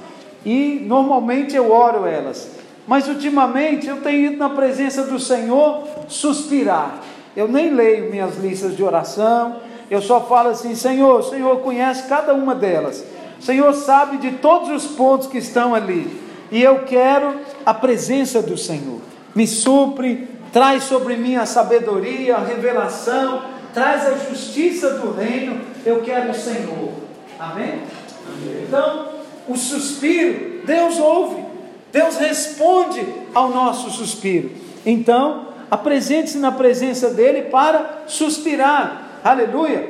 E 0.44 0.82
normalmente 0.86 1.56
eu 1.56 1.72
oro 1.72 2.08
elas. 2.08 2.50
Mas 2.88 3.08
ultimamente 3.08 3.88
eu 3.88 4.02
tenho 4.02 4.32
ido 4.32 4.38
na 4.38 4.50
presença 4.50 5.04
do 5.04 5.20
Senhor 5.20 5.88
suspirar. 6.08 7.02
Eu 7.36 7.48
nem 7.48 7.74
leio 7.74 8.10
minhas 8.10 8.38
listas 8.38 8.76
de 8.76 8.84
oração, 8.84 9.58
eu 9.94 10.02
só 10.02 10.22
falo 10.22 10.50
assim: 10.50 10.76
Senhor, 10.76 11.20
o 11.20 11.24
Senhor 11.24 11.60
conhece 11.60 12.08
cada 12.08 12.34
uma 12.34 12.56
delas, 12.56 13.04
o 13.40 13.44
Senhor 13.44 13.74
sabe 13.74 14.18
de 14.18 14.32
todos 14.32 14.70
os 14.70 14.92
pontos 14.92 15.28
que 15.28 15.38
estão 15.38 15.76
ali, 15.76 16.20
e 16.52 16.62
eu 16.62 16.80
quero 16.80 17.36
a 17.66 17.74
presença 17.74 18.42
do 18.42 18.58
Senhor. 18.58 19.00
Me 19.36 19.46
supre, 19.46 20.28
traz 20.52 20.84
sobre 20.84 21.16
mim 21.16 21.36
a 21.36 21.46
sabedoria, 21.46 22.36
a 22.36 22.44
revelação, 22.44 23.44
traz 23.74 24.06
a 24.06 24.18
justiça 24.30 24.92
do 24.96 25.12
reino, 25.12 25.62
eu 25.86 26.02
quero 26.02 26.32
o 26.32 26.36
Senhor. 26.36 26.92
Amém? 27.40 27.82
Amém. 28.28 28.64
Então, 28.68 29.10
o 29.48 29.56
suspiro, 29.56 30.62
Deus 30.66 31.00
ouve, 31.00 31.44
Deus 31.92 32.18
responde 32.18 33.06
ao 33.34 33.50
nosso 33.50 33.90
suspiro. 33.92 34.52
Então, 34.86 35.48
apresente-se 35.70 36.38
na 36.38 36.52
presença 36.52 37.10
dele 37.10 37.44
para 37.44 38.04
suspirar, 38.08 39.03
aleluia, 39.24 39.90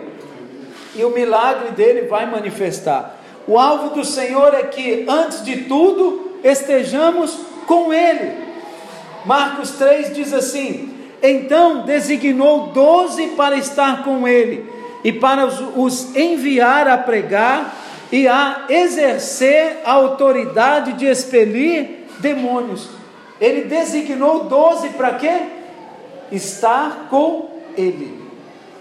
e 0.95 1.03
o 1.03 1.09
milagre 1.09 1.71
dele 1.71 2.07
vai 2.07 2.29
manifestar. 2.29 3.17
O 3.47 3.57
alvo 3.57 3.95
do 3.95 4.05
Senhor 4.05 4.53
é 4.53 4.63
que, 4.63 5.05
antes 5.07 5.43
de 5.43 5.63
tudo, 5.63 6.37
estejamos 6.43 7.37
com 7.65 7.91
ele. 7.93 8.31
Marcos 9.25 9.71
3 9.71 10.13
diz 10.13 10.33
assim: 10.33 10.93
Então 11.21 11.81
designou 11.81 12.67
doze 12.67 13.27
para 13.35 13.57
estar 13.57 14.03
com 14.03 14.27
ele 14.27 14.69
e 15.03 15.11
para 15.11 15.45
os 15.45 16.15
enviar 16.15 16.87
a 16.87 16.97
pregar 16.97 17.75
e 18.11 18.27
a 18.27 18.65
exercer 18.69 19.81
a 19.83 19.93
autoridade 19.93 20.93
de 20.93 21.05
expelir 21.05 22.05
demônios. 22.19 22.87
Ele 23.41 23.63
designou 23.63 24.45
doze 24.45 24.89
para 24.89 25.15
quê? 25.15 25.41
estar 26.35 27.07
com 27.09 27.49
Ele. 27.77 28.22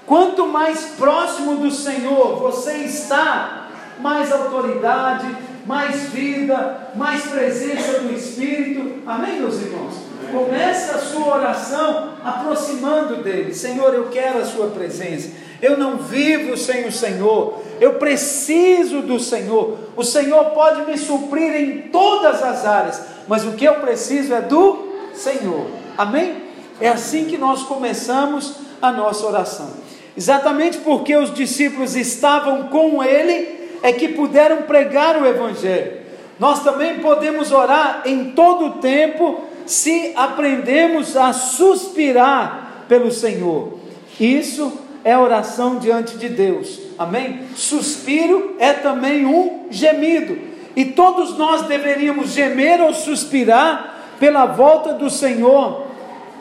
Quanto 0.06 0.46
mais 0.46 0.80
próximo 0.98 1.56
do 1.56 1.70
Senhor 1.70 2.36
você 2.36 2.72
está, 2.78 3.68
mais 3.98 4.32
autoridade, 4.32 5.26
mais 5.64 6.08
vida, 6.08 6.90
mais 6.94 7.22
presença 7.22 8.00
do 8.00 8.12
Espírito. 8.12 9.02
Amém, 9.06 9.40
meus 9.40 9.60
irmãos? 9.60 9.94
Comece 10.30 10.90
a 10.90 10.98
sua 10.98 11.36
oração 11.36 12.14
aproximando 12.24 13.22
dele. 13.22 13.54
Senhor, 13.54 13.94
eu 13.94 14.08
quero 14.08 14.38
a 14.38 14.44
sua 14.44 14.68
presença. 14.68 15.30
Eu 15.60 15.76
não 15.76 15.98
vivo 15.98 16.56
sem 16.56 16.86
o 16.86 16.92
Senhor. 16.92 17.62
Eu 17.80 17.94
preciso 17.94 19.02
do 19.02 19.20
Senhor. 19.20 19.78
O 19.94 20.02
Senhor 20.02 20.46
pode 20.46 20.82
me 20.82 20.96
suprir 20.98 21.54
em 21.54 21.78
todas 21.90 22.42
as 22.42 22.64
áreas, 22.64 23.00
mas 23.28 23.44
o 23.44 23.52
que 23.52 23.64
eu 23.64 23.74
preciso 23.74 24.34
é 24.34 24.40
do 24.40 24.88
Senhor. 25.14 25.66
Amém? 25.96 26.42
É 26.80 26.88
assim 26.88 27.26
que 27.26 27.38
nós 27.38 27.62
começamos 27.62 28.54
a 28.80 28.90
nossa 28.90 29.26
oração. 29.26 29.70
Exatamente 30.16 30.78
porque 30.78 31.16
os 31.16 31.32
discípulos 31.32 31.96
estavam 31.96 32.64
com 32.64 33.02
ele, 33.02 33.60
é 33.82 33.92
que 33.92 34.08
puderam 34.08 34.62
pregar 34.62 35.20
o 35.20 35.26
Evangelho. 35.26 36.02
Nós 36.38 36.62
também 36.62 37.00
podemos 37.00 37.52
orar 37.52 38.02
em 38.04 38.32
todo 38.32 38.66
o 38.66 38.70
tempo 38.72 39.42
se 39.66 40.12
aprendemos 40.16 41.16
a 41.16 41.32
suspirar 41.32 42.84
pelo 42.88 43.10
Senhor. 43.10 43.78
Isso 44.18 44.72
é 45.04 45.16
oração 45.16 45.78
diante 45.78 46.16
de 46.16 46.28
Deus. 46.28 46.80
Amém? 46.98 47.42
Suspiro 47.54 48.56
é 48.58 48.72
também 48.72 49.26
um 49.26 49.66
gemido. 49.70 50.38
E 50.74 50.84
todos 50.84 51.36
nós 51.36 51.62
deveríamos 51.62 52.30
gemer 52.30 52.80
ou 52.80 52.94
suspirar 52.94 54.14
pela 54.18 54.46
volta 54.46 54.92
do 54.92 55.10
Senhor 55.10 55.86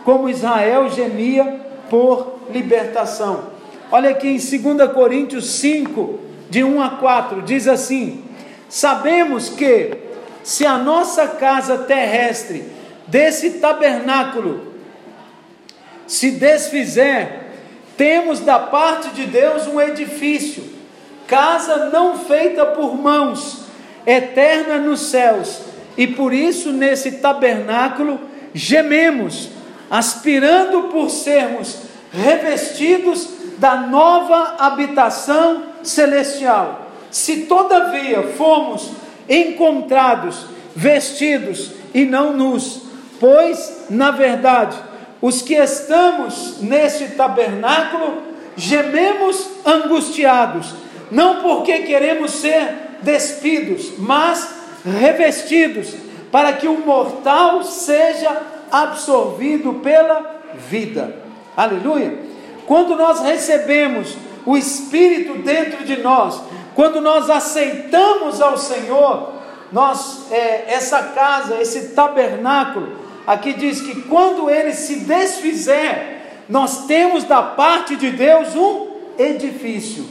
como 0.04 0.30
Israel 0.30 0.90
gemia 0.90 1.60
por 1.90 2.40
libertação. 2.52 3.52
Olha 3.94 4.12
aqui 4.12 4.30
em 4.30 4.38
2 4.38 4.94
Coríntios 4.94 5.52
5, 5.56 6.18
de 6.50 6.64
1 6.64 6.82
a 6.82 6.90
4, 6.92 7.42
diz 7.42 7.68
assim: 7.68 8.24
Sabemos 8.70 9.50
que 9.50 9.98
se 10.42 10.66
a 10.66 10.78
nossa 10.78 11.28
casa 11.28 11.80
terrestre 11.80 12.64
desse 13.08 13.60
tabernáculo 13.60 14.72
se 16.08 16.32
desfizer, 16.32 17.52
temos 17.98 18.40
da 18.40 18.60
parte 18.60 19.10
de 19.10 19.26
Deus 19.26 19.68
um 19.68 19.80
edifício, 19.80 20.64
casa 21.28 21.90
não 21.90 22.18
feita 22.18 22.66
por 22.68 22.96
mãos, 22.96 23.66
eterna 24.06 24.78
nos 24.78 25.02
céus, 25.02 25.64
e 25.98 26.08
por 26.08 26.32
isso 26.32 26.72
nesse 26.72 27.14
tabernáculo 27.14 28.22
gememos 28.54 29.50
aspirando 29.90 30.84
por 30.84 31.10
sermos 31.10 31.80
revestidos 32.14 33.41
da 33.62 33.76
nova 33.76 34.56
habitação 34.58 35.66
celestial. 35.84 36.88
Se 37.12 37.42
todavia 37.42 38.24
fomos 38.36 38.90
encontrados 39.30 40.48
vestidos 40.76 41.70
e 41.94 42.04
não 42.04 42.34
nus, 42.34 42.82
pois, 43.20 43.86
na 43.88 44.10
verdade, 44.10 44.76
os 45.22 45.44
que 45.44 45.54
estamos 45.54 46.60
neste 46.60 47.10
tabernáculo 47.10 48.24
gememos 48.56 49.48
angustiados, 49.64 50.74
não 51.12 51.44
porque 51.44 51.84
queremos 51.84 52.32
ser 52.32 52.98
despidos, 53.04 53.92
mas 54.00 54.56
revestidos, 54.84 55.94
para 56.32 56.54
que 56.54 56.68
o 56.68 56.84
mortal 56.84 57.64
seja 57.64 58.42
absorvido 58.72 59.76
pela 59.76 60.42
vida. 60.68 61.16
Aleluia! 61.56 62.31
Quando 62.66 62.96
nós 62.96 63.22
recebemos 63.22 64.16
o 64.46 64.58
Espírito 64.58 65.40
dentro 65.40 65.84
de 65.84 65.98
nós, 65.98 66.42
quando 66.76 67.02
nós 67.02 67.30
aceitamos 67.30 68.42
ao 68.42 68.58
Senhor, 68.58 69.34
nós, 69.72 70.32
é, 70.32 70.66
essa 70.68 71.02
casa, 71.04 71.62
esse 71.62 71.90
tabernáculo, 71.90 72.96
aqui 73.26 73.54
diz 73.54 73.82
que 73.82 74.02
quando 74.04 74.50
ele 74.50 74.74
se 74.74 75.02
desfizer, 75.02 76.44
nós 76.50 76.86
temos 76.86 77.24
da 77.24 77.42
parte 77.42 77.96
de 77.96 78.12
Deus 78.12 78.56
um 78.56 78.88
edifício, 79.18 80.06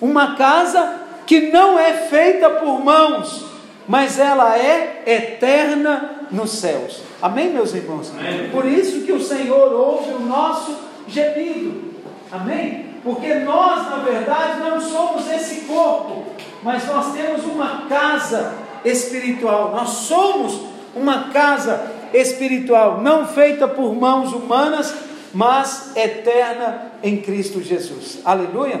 uma 0.00 0.36
casa 0.36 1.00
que 1.26 1.50
não 1.50 1.78
é 1.78 1.92
feita 1.92 2.50
por 2.50 2.84
mãos, 2.84 3.44
mas 3.88 4.18
ela 4.18 4.56
é 4.56 5.02
eterna 5.06 6.26
nos 6.30 6.50
céus. 6.52 7.00
Amém, 7.20 7.50
meus 7.50 7.74
irmãos? 7.74 8.12
Amém. 8.16 8.50
Por 8.50 8.64
isso 8.66 9.02
que 9.02 9.12
o 9.12 9.20
Senhor 9.20 9.72
ouve 9.72 10.12
o 10.12 10.20
nosso 10.20 10.76
gemido. 11.08 11.92
Amém? 12.30 12.86
Porque 13.02 13.34
nós, 13.34 13.90
na 13.90 13.96
verdade, 13.96 14.60
não 14.60 14.80
somos 14.80 15.30
esse 15.30 15.62
corpo, 15.62 16.24
mas 16.62 16.86
nós 16.86 17.12
temos 17.12 17.44
uma 17.44 17.86
casa 17.88 18.54
espiritual. 18.84 19.72
Nós 19.72 19.88
somos 19.88 20.60
uma 20.94 21.30
casa 21.30 21.90
espiritual, 22.14 23.00
não 23.00 23.26
feita 23.26 23.66
por 23.66 23.94
mãos 23.94 24.32
humanas, 24.32 24.94
mas 25.32 25.96
eterna 25.96 26.92
em 27.02 27.16
Cristo 27.16 27.62
Jesus. 27.62 28.20
Aleluia. 28.24 28.80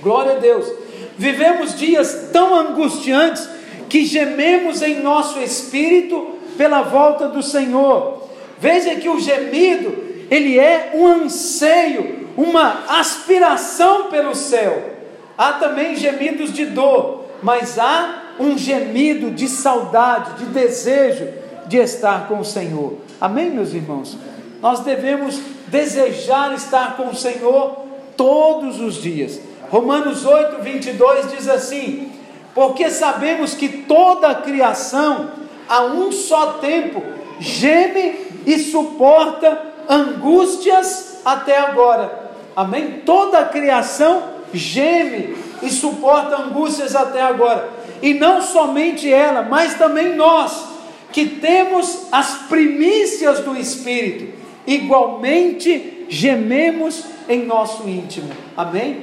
Glória 0.00 0.36
a 0.36 0.38
Deus. 0.38 0.70
Vivemos 1.18 1.76
dias 1.76 2.30
tão 2.32 2.54
angustiantes 2.54 3.48
que 3.88 4.04
gememos 4.04 4.82
em 4.82 5.00
nosso 5.00 5.38
espírito 5.40 6.38
pela 6.56 6.82
volta 6.82 7.28
do 7.28 7.42
Senhor. 7.42 8.28
Veja 8.58 8.94
que 8.96 9.08
o 9.08 9.20
gemido, 9.20 10.13
ele 10.30 10.58
é 10.58 10.92
um 10.94 11.06
anseio, 11.06 12.28
uma 12.36 12.84
aspiração 12.88 14.08
pelo 14.08 14.34
céu. 14.34 14.92
Há 15.36 15.54
também 15.54 15.96
gemidos 15.96 16.52
de 16.52 16.66
dor, 16.66 17.24
mas 17.42 17.78
há 17.78 18.22
um 18.38 18.56
gemido 18.56 19.30
de 19.30 19.48
saudade, 19.48 20.44
de 20.44 20.46
desejo 20.46 21.28
de 21.66 21.78
estar 21.78 22.28
com 22.28 22.40
o 22.40 22.44
Senhor. 22.44 22.98
Amém, 23.20 23.50
meus 23.50 23.72
irmãos? 23.72 24.16
Nós 24.60 24.80
devemos 24.80 25.40
desejar 25.68 26.54
estar 26.54 26.96
com 26.96 27.08
o 27.08 27.14
Senhor 27.14 27.84
todos 28.16 28.80
os 28.80 28.94
dias. 28.94 29.40
Romanos 29.70 30.24
8, 30.24 30.62
22 30.62 31.32
diz 31.32 31.48
assim: 31.48 32.12
Porque 32.54 32.90
sabemos 32.90 33.54
que 33.54 33.68
toda 33.68 34.28
a 34.28 34.34
criação, 34.36 35.30
a 35.68 35.84
um 35.84 36.12
só 36.12 36.54
tempo, 36.54 37.02
geme 37.40 38.14
e 38.46 38.58
suporta 38.58 39.73
angústias 39.88 41.20
até 41.24 41.58
agora. 41.58 42.30
Amém? 42.56 43.02
Toda 43.04 43.38
a 43.40 43.44
criação 43.46 44.34
geme 44.52 45.36
e 45.62 45.70
suporta 45.70 46.40
angústias 46.42 46.94
até 46.94 47.20
agora. 47.22 47.68
E 48.02 48.14
não 48.14 48.42
somente 48.42 49.12
ela, 49.12 49.42
mas 49.42 49.74
também 49.74 50.14
nós, 50.14 50.66
que 51.12 51.26
temos 51.26 52.06
as 52.12 52.34
primícias 52.48 53.40
do 53.40 53.56
Espírito, 53.56 54.38
igualmente 54.66 56.06
gememos 56.08 57.04
em 57.28 57.44
nosso 57.44 57.88
íntimo. 57.88 58.30
Amém? 58.56 59.02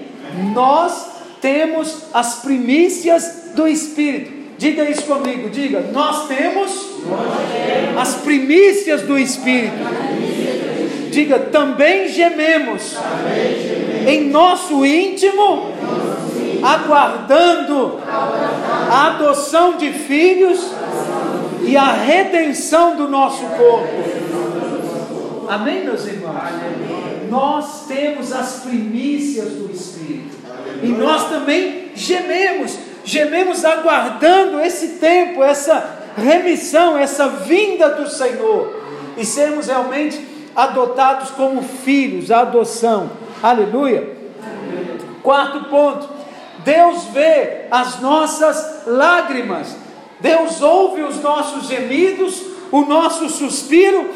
Nós 0.54 1.12
temos 1.42 2.06
as 2.14 2.36
primícias 2.36 3.52
do 3.56 3.68
Espírito. 3.68 4.41
Diga 4.62 4.88
isso 4.88 5.06
comigo, 5.06 5.50
diga, 5.50 5.90
nós 5.92 6.28
temos 6.28 6.92
as 8.00 8.14
primícias 8.18 9.02
do 9.02 9.18
Espírito. 9.18 9.74
Diga, 11.10 11.40
também 11.40 12.08
gememos 12.10 12.96
em 14.08 14.30
nosso 14.30 14.86
íntimo, 14.86 15.72
aguardando 16.62 18.02
a 18.08 19.08
adoção 19.16 19.78
de 19.78 19.94
filhos 19.94 20.72
e 21.64 21.76
a 21.76 21.94
redenção 21.94 22.96
do 22.96 23.08
nosso 23.08 23.44
corpo. 23.44 23.88
Amém, 25.50 25.86
meus 25.86 26.06
irmãos? 26.06 26.36
Nós 27.32 27.88
temos 27.88 28.32
as 28.32 28.60
primícias 28.60 29.54
do 29.54 29.72
Espírito. 29.74 30.36
E 30.84 30.88
nós 30.90 31.30
também 31.30 31.90
gememos, 31.96 32.91
gememos 33.04 33.66
aguardando 33.66 34.60
esse 34.60 35.00
tempo, 35.00 35.44
essa 35.44 36.00
remissão, 36.16 36.98
essa 36.98 37.28
vinda 37.28 37.90
do 37.90 38.10
Senhor. 38.10 38.82
E 39.18 39.26
sermos 39.26 39.68
realmente 39.68 40.26
adotados 40.56 41.32
como 41.32 41.62
filhos, 41.62 42.32
a 42.32 42.42
adoção. 42.42 43.12
Aleluia. 43.42 44.16
Quarto 45.22 45.66
ponto. 45.66 46.10
Deus 46.60 47.06
vê 47.06 47.66
as 47.70 48.00
nossas 48.00 48.84
lágrimas. 48.86 49.76
Deus 50.20 50.62
ouve 50.62 51.02
os 51.02 51.20
nossos 51.22 51.68
gemidos, 51.68 52.42
o 52.72 52.82
nosso 52.82 53.28
suspiro 53.30 54.10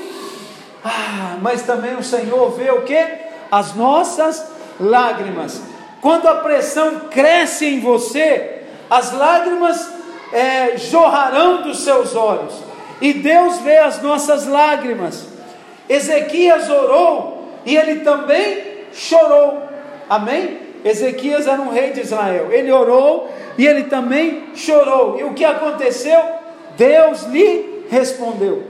ah, 0.88 1.38
mas 1.41 1.63
também 1.63 1.95
o 1.95 2.03
Senhor 2.03 2.51
vê 2.51 2.69
o 2.69 2.83
que? 2.83 3.03
As 3.49 3.73
nossas 3.73 4.45
lágrimas. 4.79 5.59
Quando 5.99 6.27
a 6.27 6.36
pressão 6.36 7.07
cresce 7.09 7.65
em 7.65 7.79
você, 7.79 8.54
as 8.89 9.11
lágrimas 9.11 9.89
é, 10.31 10.77
jorrarão 10.77 11.63
dos 11.63 11.79
seus 11.79 12.15
olhos. 12.15 12.53
E 13.01 13.13
Deus 13.13 13.59
vê 13.59 13.77
as 13.77 14.01
nossas 14.01 14.47
lágrimas. 14.47 15.27
Ezequias 15.88 16.69
orou 16.69 17.49
e 17.65 17.75
ele 17.75 18.01
também 18.01 18.63
chorou. 18.93 19.63
Amém? 20.09 20.59
Ezequias 20.83 21.47
era 21.47 21.61
um 21.61 21.69
rei 21.69 21.91
de 21.91 22.01
Israel. 22.01 22.51
Ele 22.51 22.71
orou 22.71 23.29
e 23.57 23.65
ele 23.65 23.83
também 23.83 24.49
chorou. 24.55 25.19
E 25.19 25.23
o 25.23 25.33
que 25.33 25.43
aconteceu? 25.43 26.19
Deus 26.77 27.23
lhe 27.23 27.86
respondeu. 27.89 28.63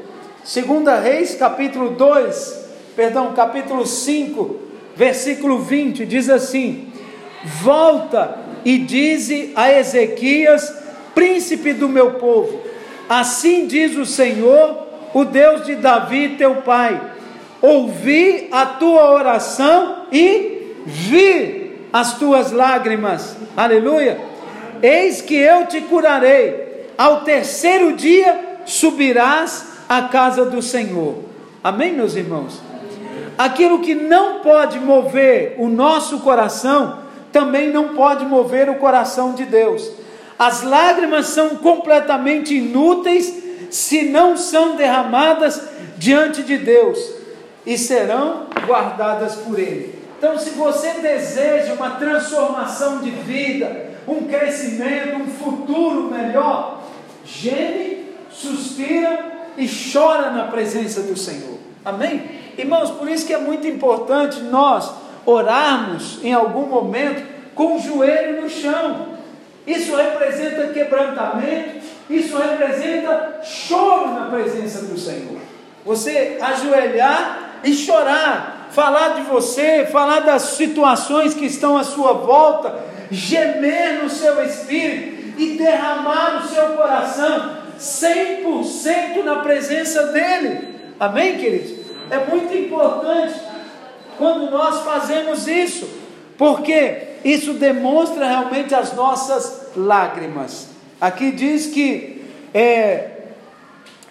Segunda 0.43 0.99
Reis, 0.99 1.35
capítulo 1.35 1.91
2, 1.91 2.69
perdão, 2.95 3.33
capítulo 3.33 3.85
5, 3.85 4.59
versículo 4.95 5.59
20, 5.59 6.05
diz 6.05 6.29
assim: 6.29 6.91
Volta 7.43 8.44
e 8.65 8.79
dize 8.79 9.53
a 9.55 9.71
Ezequias, 9.71 10.73
príncipe 11.13 11.71
do 11.71 11.87
meu 11.87 12.15
povo: 12.15 12.59
Assim 13.07 13.67
diz 13.67 13.95
o 13.95 14.05
Senhor, 14.05 14.87
o 15.13 15.23
Deus 15.23 15.65
de 15.65 15.75
Davi, 15.75 16.35
teu 16.37 16.55
pai: 16.55 16.99
Ouvi 17.61 18.49
a 18.51 18.65
tua 18.65 19.11
oração 19.11 20.07
e 20.11 20.73
vi 20.85 21.77
as 21.93 22.17
tuas 22.17 22.51
lágrimas. 22.51 23.37
Aleluia. 23.55 24.19
Eis 24.81 25.21
que 25.21 25.35
eu 25.35 25.67
te 25.67 25.81
curarei. 25.81 26.65
Ao 26.97 27.21
terceiro 27.21 27.93
dia 27.93 28.59
subirás 28.65 29.65
a 29.87 30.03
casa 30.03 30.45
do 30.45 30.61
Senhor. 30.61 31.15
Amém, 31.63 31.93
meus 31.93 32.15
irmãos? 32.15 32.61
Aquilo 33.37 33.79
que 33.79 33.95
não 33.95 34.39
pode 34.39 34.79
mover 34.79 35.55
o 35.57 35.67
nosso 35.67 36.19
coração, 36.19 36.99
também 37.35 37.69
não 37.69 37.89
pode 37.89 38.23
mover 38.25 38.69
o 38.69 38.75
coração 38.75 39.33
de 39.33 39.43
Deus. 39.43 39.91
As 40.39 40.63
lágrimas 40.63 41.27
são 41.27 41.57
completamente 41.57 42.55
inúteis 42.55 43.43
se 43.69 44.03
não 44.03 44.37
são 44.37 44.77
derramadas 44.77 45.61
diante 45.97 46.43
de 46.43 46.57
Deus 46.57 46.97
e 47.65 47.77
serão 47.77 48.45
guardadas 48.65 49.35
por 49.35 49.59
Ele. 49.59 49.99
Então, 50.17 50.39
se 50.39 50.51
você 50.51 50.91
deseja 51.01 51.73
uma 51.73 51.89
transformação 51.91 52.99
de 52.99 53.09
vida, 53.09 53.91
um 54.07 54.21
crescimento, 54.27 55.17
um 55.17 55.27
futuro 55.27 56.09
melhor, 56.09 56.83
geme, 57.25 58.13
suspira 58.31 59.49
e 59.57 59.67
chora 59.67 60.29
na 60.29 60.45
presença 60.45 61.01
do 61.01 61.17
Senhor. 61.17 61.59
Amém? 61.83 62.31
Irmãos, 62.57 62.91
por 62.91 63.09
isso 63.09 63.25
que 63.27 63.33
é 63.33 63.37
muito 63.37 63.67
importante 63.67 64.39
nós 64.39 64.89
orarmos 65.25 66.19
em 66.23 66.33
algum 66.33 66.67
momento 66.67 67.23
com 67.53 67.77
o 67.77 67.79
joelho 67.79 68.41
no 68.41 68.49
chão. 68.49 69.15
Isso 69.65 69.95
representa 69.95 70.67
quebrantamento, 70.67 71.85
isso 72.09 72.37
representa 72.37 73.41
choro 73.43 74.13
na 74.13 74.29
presença 74.29 74.85
do 74.85 74.97
Senhor. 74.97 75.39
Você 75.83 76.37
ajoelhar 76.39 77.59
e 77.63 77.73
chorar, 77.73 78.67
falar 78.71 79.15
de 79.15 79.21
você, 79.21 79.87
falar 79.91 80.19
das 80.19 80.41
situações 80.41 81.33
que 81.33 81.45
estão 81.45 81.77
à 81.77 81.83
sua 81.83 82.13
volta, 82.13 82.75
gemer 83.09 84.03
no 84.03 84.09
seu 84.09 84.43
espírito 84.43 85.39
e 85.39 85.57
derramar 85.57 86.41
no 86.41 86.47
seu 86.47 86.65
coração 86.69 87.57
100% 87.79 89.23
na 89.23 89.37
presença 89.37 90.07
dEle. 90.07 90.75
Amém, 90.99 91.37
queridos? 91.37 91.85
É 92.09 92.17
muito 92.19 92.55
importante 92.55 93.33
quando 94.17 94.49
nós 94.49 94.81
fazemos 94.81 95.47
isso, 95.47 95.87
porque 96.37 97.15
isso 97.23 97.53
demonstra 97.53 98.27
realmente 98.27 98.73
as 98.73 98.93
nossas 98.93 99.67
lágrimas. 99.75 100.69
Aqui 100.99 101.31
diz 101.31 101.67
que 101.67 102.23
é, 102.53 103.11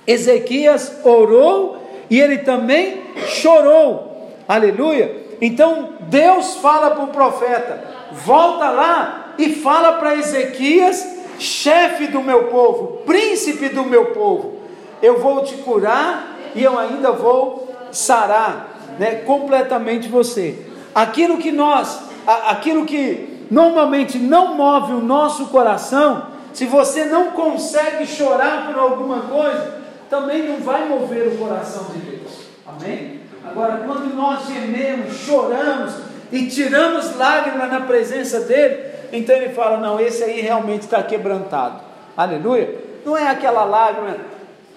Ezequias 0.07 1.01
orou 1.05 1.79
e 2.11 2.21
ele 2.21 2.39
também 2.39 3.03
chorou. 3.27 4.31
Aleluia. 4.47 5.25
Então 5.41 5.95
Deus 6.01 6.57
fala 6.57 6.91
para 6.91 7.05
o 7.05 7.09
profeta: 7.09 7.85
volta 8.13 8.71
lá 8.71 9.35
e 9.39 9.55
fala 9.55 9.95
para 9.95 10.15
Ezequias 10.15 11.15
chefe 11.39 12.07
do 12.07 12.23
meu 12.23 12.45
povo, 12.45 12.99
príncipe 13.05 13.69
do 13.69 13.85
meu 13.85 14.07
povo, 14.07 14.61
eu 15.03 15.19
vou 15.19 15.43
te 15.43 15.55
curar 15.57 16.37
e 16.55 16.63
eu 16.63 16.79
ainda 16.79 17.13
vou 17.13 17.69
sarar 17.91 18.74
né, 18.99 19.23
completamente 19.27 20.09
você. 20.09 20.59
Aquilo 20.95 21.39
que 21.39 21.51
nós, 21.51 22.01
aquilo 22.27 22.85
que 22.85 23.47
normalmente 23.51 24.19
não 24.19 24.55
move 24.55 24.93
o 24.93 25.01
nosso 25.01 25.47
coração, 25.47 26.27
se 26.53 26.67
você 26.67 27.05
não 27.05 27.33
consegue 27.33 28.07
chorar 28.07 28.67
por 28.67 28.79
alguma 28.79 29.23
coisa, 29.23 29.83
também 30.09 30.49
não 30.49 30.59
vai 30.59 30.89
mover 30.89 31.29
o 31.29 31.37
coração 31.37 31.87
de 31.93 31.99
Deus. 31.99 32.33
Amém? 32.67 33.21
Agora, 33.45 33.83
quando 33.85 34.15
nós 34.15 34.47
gememos, 34.47 35.17
choramos 35.19 35.95
e 36.31 36.47
tiramos 36.47 37.17
lágrimas 37.17 37.71
na 37.71 37.81
presença 37.81 38.41
dele, 38.41 38.87
então 39.13 39.35
ele 39.35 39.53
fala: 39.53 39.79
Não, 39.79 40.01
esse 40.01 40.23
aí 40.25 40.41
realmente 40.41 40.83
está 40.83 41.03
quebrantado. 41.03 41.81
Aleluia. 42.17 42.83
Não 43.05 43.17
é 43.17 43.29
aquela 43.29 43.65
lágrima 43.65 44.17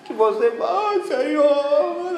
que 0.03 0.13
você, 0.13 0.51
ai 0.61 1.01
Senhor, 1.03 2.16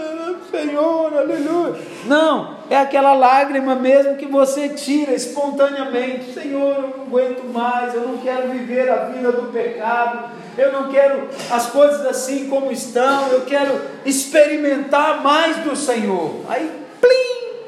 Senhor, 0.49 1.13
aleluia. 1.13 1.79
Não, 2.05 2.57
é 2.69 2.77
aquela 2.77 3.13
lágrima 3.13 3.75
mesmo 3.75 4.15
que 4.15 4.25
você 4.25 4.69
tira 4.69 5.13
espontaneamente. 5.13 6.33
Senhor, 6.33 6.75
eu 6.75 6.81
não 6.81 7.03
aguento 7.05 7.43
mais, 7.53 7.93
eu 7.93 8.01
não 8.01 8.17
quero 8.17 8.49
viver 8.49 8.89
a 8.89 9.05
vida 9.05 9.31
do 9.31 9.51
pecado, 9.51 10.31
eu 10.57 10.71
não 10.71 10.89
quero 10.89 11.27
as 11.51 11.67
coisas 11.67 12.05
assim 12.05 12.49
como 12.49 12.71
estão, 12.71 13.27
eu 13.27 13.41
quero 13.41 13.79
experimentar 14.05 15.21
mais 15.21 15.57
do 15.57 15.75
Senhor. 15.75 16.41
Aí, 16.49 16.71
plim! 16.99 17.59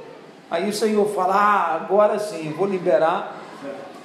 Aí 0.50 0.70
o 0.70 0.74
Senhor 0.74 1.08
fala: 1.14 1.36
ah, 1.36 1.76
agora 1.76 2.18
sim, 2.20 2.54
vou 2.58 2.68
liberar 2.68 3.38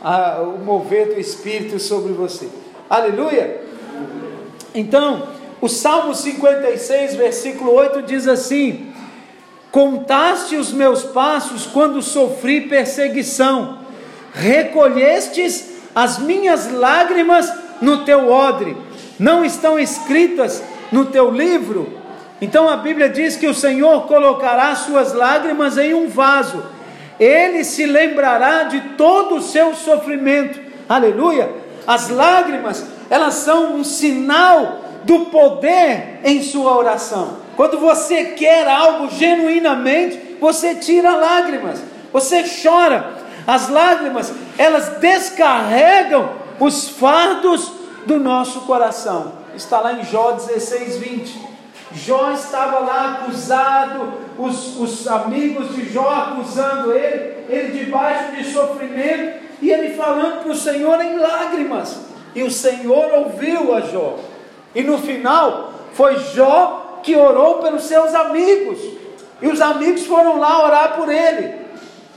a, 0.02 0.42
o 0.42 0.58
mover 0.58 1.14
do 1.14 1.20
Espírito 1.20 1.78
sobre 1.78 2.12
você. 2.12 2.48
Aleluia! 2.88 3.64
Então, 4.74 5.35
o 5.60 5.68
Salmo 5.68 6.14
56, 6.14 7.14
versículo 7.14 7.72
8 7.72 8.02
diz 8.02 8.28
assim: 8.28 8.92
Contaste 9.70 10.56
os 10.56 10.72
meus 10.72 11.02
passos 11.02 11.66
quando 11.66 12.02
sofri 12.02 12.62
perseguição, 12.62 13.78
recolhestes 14.32 15.76
as 15.94 16.18
minhas 16.18 16.70
lágrimas 16.70 17.50
no 17.80 18.04
teu 18.04 18.30
odre, 18.30 18.76
não 19.18 19.44
estão 19.44 19.78
escritas 19.78 20.62
no 20.92 21.06
teu 21.06 21.30
livro? 21.30 22.00
Então 22.40 22.68
a 22.68 22.76
Bíblia 22.76 23.08
diz 23.08 23.34
que 23.36 23.46
o 23.46 23.54
Senhor 23.54 24.06
colocará 24.06 24.74
suas 24.74 25.14
lágrimas 25.14 25.78
em 25.78 25.94
um 25.94 26.06
vaso, 26.06 26.62
ele 27.18 27.64
se 27.64 27.86
lembrará 27.86 28.64
de 28.64 28.80
todo 28.96 29.36
o 29.36 29.42
seu 29.42 29.74
sofrimento, 29.74 30.60
aleluia. 30.86 31.50
As 31.86 32.10
lágrimas, 32.10 32.84
elas 33.08 33.34
são 33.34 33.76
um 33.76 33.84
sinal 33.84 34.85
do 35.06 35.26
poder 35.26 36.20
em 36.24 36.42
sua 36.42 36.76
oração. 36.76 37.38
Quando 37.56 37.78
você 37.78 38.24
quer 38.24 38.68
algo 38.68 39.08
genuinamente, 39.08 40.36
você 40.40 40.74
tira 40.74 41.14
lágrimas, 41.14 41.80
você 42.12 42.44
chora. 42.62 43.14
As 43.46 43.68
lágrimas, 43.68 44.32
elas 44.58 44.98
descarregam 44.98 46.30
os 46.58 46.88
fardos 46.88 47.70
do 48.04 48.18
nosso 48.18 48.62
coração. 48.62 49.34
Está 49.54 49.80
lá 49.80 49.92
em 49.92 50.04
Jó 50.04 50.32
16, 50.32 50.96
20. 50.96 51.46
Jó 51.94 52.32
estava 52.32 52.80
lá 52.80 53.20
acusado, 53.22 54.12
os, 54.36 54.76
os 54.76 55.06
amigos 55.06 55.74
de 55.74 55.88
Jó 55.88 56.10
acusando 56.10 56.92
ele, 56.92 57.44
ele 57.48 57.84
debaixo 57.84 58.34
de 58.36 58.52
sofrimento, 58.52 59.38
e 59.62 59.70
ele 59.70 59.94
falando 59.94 60.42
para 60.42 60.52
o 60.52 60.56
Senhor 60.56 61.00
em 61.00 61.16
lágrimas. 61.16 62.00
E 62.34 62.42
o 62.42 62.50
Senhor 62.50 63.12
ouviu 63.14 63.74
a 63.74 63.80
Jó. 63.80 64.18
E 64.76 64.82
no 64.82 64.98
final, 64.98 65.72
foi 65.94 66.18
Jó 66.34 67.00
que 67.02 67.16
orou 67.16 67.60
pelos 67.62 67.84
seus 67.84 68.14
amigos. 68.14 68.78
E 69.40 69.48
os 69.48 69.58
amigos 69.62 70.04
foram 70.04 70.38
lá 70.38 70.62
orar 70.66 70.96
por 70.96 71.08
ele. 71.08 71.54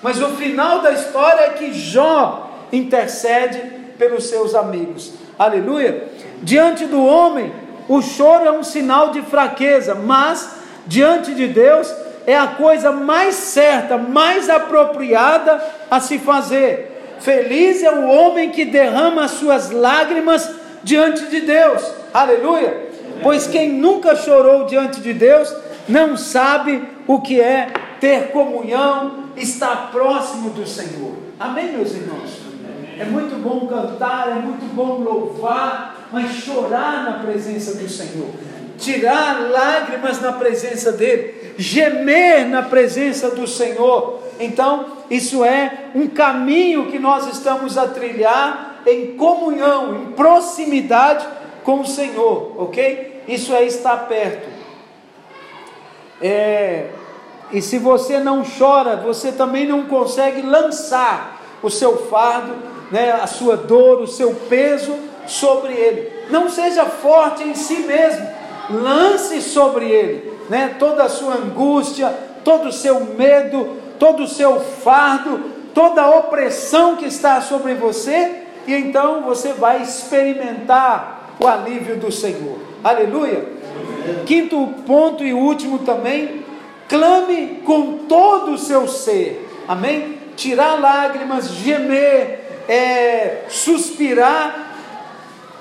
Mas 0.04 0.22
o 0.22 0.28
final 0.32 0.82
da 0.82 0.92
história 0.92 1.44
é 1.44 1.50
que 1.52 1.72
Jó 1.72 2.52
intercede 2.70 3.60
pelos 3.98 4.26
seus 4.26 4.54
amigos. 4.54 5.14
Aleluia. 5.38 6.10
Diante 6.44 6.86
do 6.86 7.02
homem, 7.02 7.50
o 7.88 8.02
choro 8.02 8.44
é 8.44 8.52
um 8.52 8.64
sinal 8.64 9.12
de 9.12 9.22
fraqueza, 9.22 9.96
mas 9.96 10.56
diante 10.86 11.34
de 11.34 11.48
Deus 11.48 11.90
é 12.28 12.38
a 12.38 12.48
coisa 12.48 12.92
mais 12.92 13.36
certa, 13.36 13.98
mais 13.98 14.50
apropriada 14.50 15.64
a 15.90 16.02
se 16.02 16.20
fazer. 16.20 17.16
Feliz 17.22 17.82
é 17.84 17.92
o 17.92 18.06
homem 18.06 18.50
que 18.50 18.66
derrama 18.66 19.24
as 19.24 19.32
suas 19.32 19.72
lágrimas 19.72 20.50
diante 20.84 21.26
de 21.28 21.40
Deus. 21.40 21.99
Aleluia! 22.14 22.90
Pois 23.22 23.46
quem 23.48 23.70
nunca 23.70 24.16
chorou 24.16 24.66
diante 24.66 25.00
de 25.02 25.14
Deus 25.14 25.54
não 25.88 26.18
sabe 26.18 26.84
o 27.06 27.22
que 27.22 27.40
é 27.40 27.68
ter 28.00 28.32
comunhão, 28.32 29.26
estar 29.36 29.92
próximo 29.92 30.50
do 30.52 30.66
Senhor. 30.66 31.14
Amém, 31.40 31.74
meus 31.74 31.94
irmãos? 31.94 32.40
É 32.98 33.06
muito 33.06 33.36
bom 33.42 33.68
cantar, 33.68 34.30
é 34.30 34.36
muito 34.36 34.66
bom 34.74 35.00
louvar, 35.00 36.08
mas 36.12 36.32
chorar 36.32 37.04
na 37.04 37.20
presença 37.20 37.76
do 37.76 37.88
Senhor, 37.88 38.30
tirar 38.78 39.50
lágrimas 39.50 40.22
na 40.22 40.34
presença 40.34 40.92
dEle, 40.92 41.54
gemer 41.58 42.48
na 42.48 42.64
presença 42.64 43.30
do 43.30 43.48
Senhor. 43.48 44.20
Então, 44.40 44.86
isso 45.10 45.44
é 45.44 45.86
um 45.94 46.08
caminho 46.08 46.88
que 46.88 47.00
nós 47.00 47.28
estamos 47.28 47.78
a 47.78 47.88
trilhar 47.88 48.82
em 48.86 49.16
comunhão, 49.16 49.96
em 49.96 50.06
proximidade 50.14 51.26
com 51.64 51.82
o 51.82 51.86
Senhor, 51.86 52.54
ok? 52.58 53.24
Isso 53.28 53.54
é 53.54 53.64
estar 53.64 54.08
perto. 54.08 54.50
É, 56.22 56.88
e 57.52 57.62
se 57.62 57.78
você 57.78 58.20
não 58.20 58.44
chora, 58.44 58.98
você 58.98 59.32
também 59.32 59.68
não 59.68 59.86
consegue 59.86 60.42
lançar 60.42 61.42
o 61.62 61.70
seu 61.70 62.08
fardo, 62.08 62.56
né, 62.92 63.12
a 63.12 63.28
sua 63.28 63.56
dor, 63.56 64.02
o 64.02 64.08
seu 64.08 64.34
peso 64.50 64.96
sobre 65.28 65.74
ele. 65.74 66.12
Não 66.30 66.50
seja 66.50 66.86
forte 66.86 67.44
em 67.44 67.56
si 67.56 67.78
mesmo, 67.80 68.28
lance 68.70 69.42
sobre 69.42 69.90
ele 69.90 70.40
né, 70.50 70.76
toda 70.80 71.04
a 71.04 71.10
sua 71.10 71.36
angústia, 71.36 72.14
todo 72.44 72.70
o 72.70 72.74
seu 72.74 73.00
medo, 73.02 73.78
todo 74.00 74.24
o 74.24 74.28
seu 74.28 74.60
fardo, 74.60 75.40
toda 75.74 76.02
a 76.02 76.18
opressão 76.18 76.96
que 76.96 77.06
está 77.06 77.40
sobre 77.40 77.76
você, 77.76 78.44
e 78.66 78.74
então 78.74 79.22
você 79.22 79.54
vai 79.54 79.84
experimentar 79.84 81.19
o 81.40 81.48
alívio 81.48 81.96
do 81.96 82.12
Senhor. 82.12 82.60
Aleluia. 82.84 83.46
Quinto 84.26 84.68
ponto 84.86 85.24
e 85.24 85.34
último 85.34 85.80
também, 85.80 86.44
clame 86.88 87.62
com 87.66 88.00
todo 88.10 88.54
o 88.54 88.58
seu 88.58 88.88
ser. 88.88 89.48
Amém? 89.68 90.18
Tirar 90.36 90.80
lágrimas, 90.80 91.50
gemer, 91.50 92.64
é, 92.68 93.46
suspirar. 93.48 94.68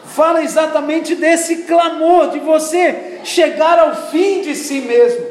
Fala 0.07 0.43
exatamente 0.43 1.15
desse 1.15 1.59
clamor, 1.65 2.31
de 2.31 2.41
você 2.41 3.21
chegar 3.23 3.79
ao 3.79 3.95
fim 4.11 4.41
de 4.41 4.55
si 4.57 4.81
mesmo. 4.81 5.27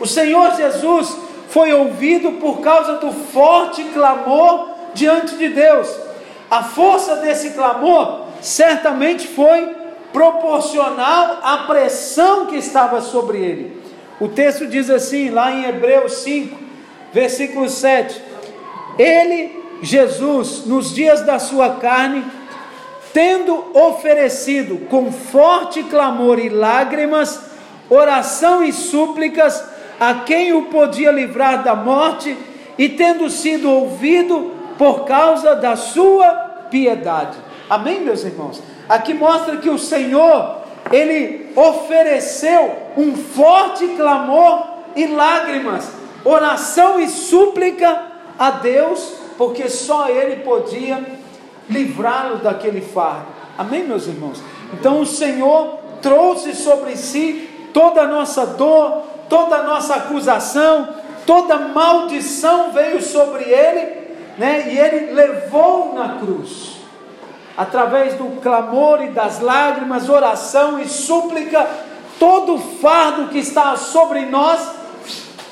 O 0.00 0.06
Senhor 0.06 0.54
Jesus 0.54 1.16
foi 1.48 1.72
ouvido 1.72 2.32
por 2.32 2.60
causa 2.60 2.94
do 2.94 3.10
forte 3.10 3.82
clamor 3.84 4.68
diante 4.92 5.36
de 5.36 5.48
Deus. 5.48 5.88
A 6.50 6.62
força 6.62 7.16
desse 7.16 7.50
clamor 7.50 8.27
certamente 8.40 9.26
foi 9.26 9.76
proporcional 10.12 11.40
à 11.42 11.64
pressão 11.66 12.46
que 12.46 12.56
estava 12.56 13.00
sobre 13.00 13.38
ele. 13.38 13.82
O 14.20 14.28
texto 14.28 14.66
diz 14.66 14.90
assim, 14.90 15.30
lá 15.30 15.52
em 15.52 15.64
Hebreus 15.64 16.14
5, 16.18 16.58
versículo 17.12 17.68
7: 17.68 18.20
Ele, 18.98 19.62
Jesus, 19.80 20.64
nos 20.66 20.94
dias 20.94 21.22
da 21.22 21.38
sua 21.38 21.76
carne, 21.76 22.24
tendo 23.12 23.70
oferecido 23.74 24.86
com 24.88 25.12
forte 25.12 25.82
clamor 25.84 26.38
e 26.38 26.48
lágrimas, 26.48 27.40
oração 27.88 28.62
e 28.62 28.72
súplicas 28.72 29.64
a 30.00 30.14
quem 30.14 30.52
o 30.52 30.62
podia 30.66 31.10
livrar 31.10 31.62
da 31.62 31.74
morte, 31.74 32.36
e 32.76 32.88
tendo 32.88 33.28
sido 33.28 33.68
ouvido 33.68 34.52
por 34.76 35.04
causa 35.04 35.56
da 35.56 35.74
sua 35.74 36.30
piedade. 36.70 37.36
Amém, 37.68 38.00
meus 38.00 38.24
irmãos? 38.24 38.62
Aqui 38.88 39.12
mostra 39.12 39.58
que 39.58 39.68
o 39.68 39.78
Senhor, 39.78 40.62
ele 40.90 41.52
ofereceu 41.54 42.74
um 42.96 43.14
forte 43.14 43.86
clamor 43.88 44.66
e 44.96 45.06
lágrimas, 45.06 45.90
oração 46.24 46.98
e 46.98 47.08
súplica 47.08 48.06
a 48.38 48.52
Deus, 48.52 49.14
porque 49.36 49.68
só 49.68 50.08
ele 50.08 50.36
podia 50.36 51.04
livrá-lo 51.68 52.36
daquele 52.36 52.80
fardo. 52.80 53.26
Amém, 53.58 53.84
meus 53.84 54.06
irmãos? 54.06 54.42
Então 54.72 55.00
o 55.00 55.06
Senhor 55.06 55.78
trouxe 56.00 56.54
sobre 56.54 56.96
si 56.96 57.68
toda 57.74 58.02
a 58.02 58.06
nossa 58.06 58.46
dor, 58.46 59.02
toda 59.28 59.56
a 59.56 59.62
nossa 59.64 59.96
acusação, 59.96 60.88
toda 61.26 61.58
maldição 61.58 62.72
veio 62.72 63.02
sobre 63.02 63.44
ele, 63.44 64.08
né? 64.38 64.72
E 64.72 64.78
ele 64.78 65.12
levou 65.12 65.92
na 65.94 66.18
cruz 66.18 66.77
através 67.58 68.14
do 68.14 68.40
clamor 68.40 69.02
e 69.02 69.08
das 69.08 69.40
lágrimas, 69.40 70.08
oração 70.08 70.78
e 70.78 70.86
súplica, 70.86 71.66
todo 72.16 72.54
o 72.54 72.58
fardo 72.58 73.30
que 73.30 73.38
está 73.38 73.76
sobre 73.76 74.26
nós 74.26 74.60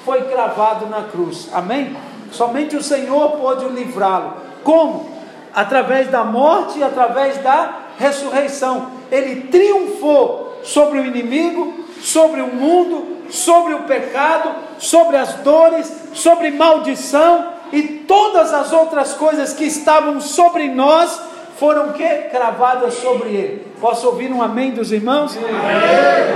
foi 0.04 0.22
cravado 0.22 0.86
na 0.86 1.02
cruz. 1.02 1.48
Amém? 1.52 1.96
Somente 2.30 2.76
o 2.76 2.82
Senhor 2.82 3.32
pôde 3.32 3.64
livrá-lo. 3.70 4.34
Como? 4.62 5.10
Através 5.52 6.08
da 6.08 6.22
morte 6.22 6.78
e 6.78 6.84
através 6.84 7.38
da 7.38 7.74
ressurreição. 7.98 8.86
Ele 9.10 9.48
triunfou 9.48 10.60
sobre 10.62 11.00
o 11.00 11.04
inimigo, 11.04 11.74
sobre 12.00 12.40
o 12.40 12.54
mundo, 12.54 13.16
sobre 13.30 13.74
o 13.74 13.82
pecado, 13.82 14.54
sobre 14.78 15.16
as 15.16 15.34
dores, 15.36 15.92
sobre 16.14 16.52
maldição 16.52 17.48
e 17.72 17.82
todas 17.82 18.54
as 18.54 18.72
outras 18.72 19.14
coisas 19.14 19.52
que 19.52 19.64
estavam 19.64 20.20
sobre 20.20 20.68
nós 20.68 21.34
foram 21.58 21.92
que 21.92 22.06
cravadas 22.30 22.94
sobre 22.94 23.30
ele. 23.30 23.66
Posso 23.80 24.06
ouvir 24.06 24.30
um 24.30 24.42
amém 24.42 24.70
dos 24.72 24.92
irmãos? 24.92 25.36
Amém. 25.36 25.50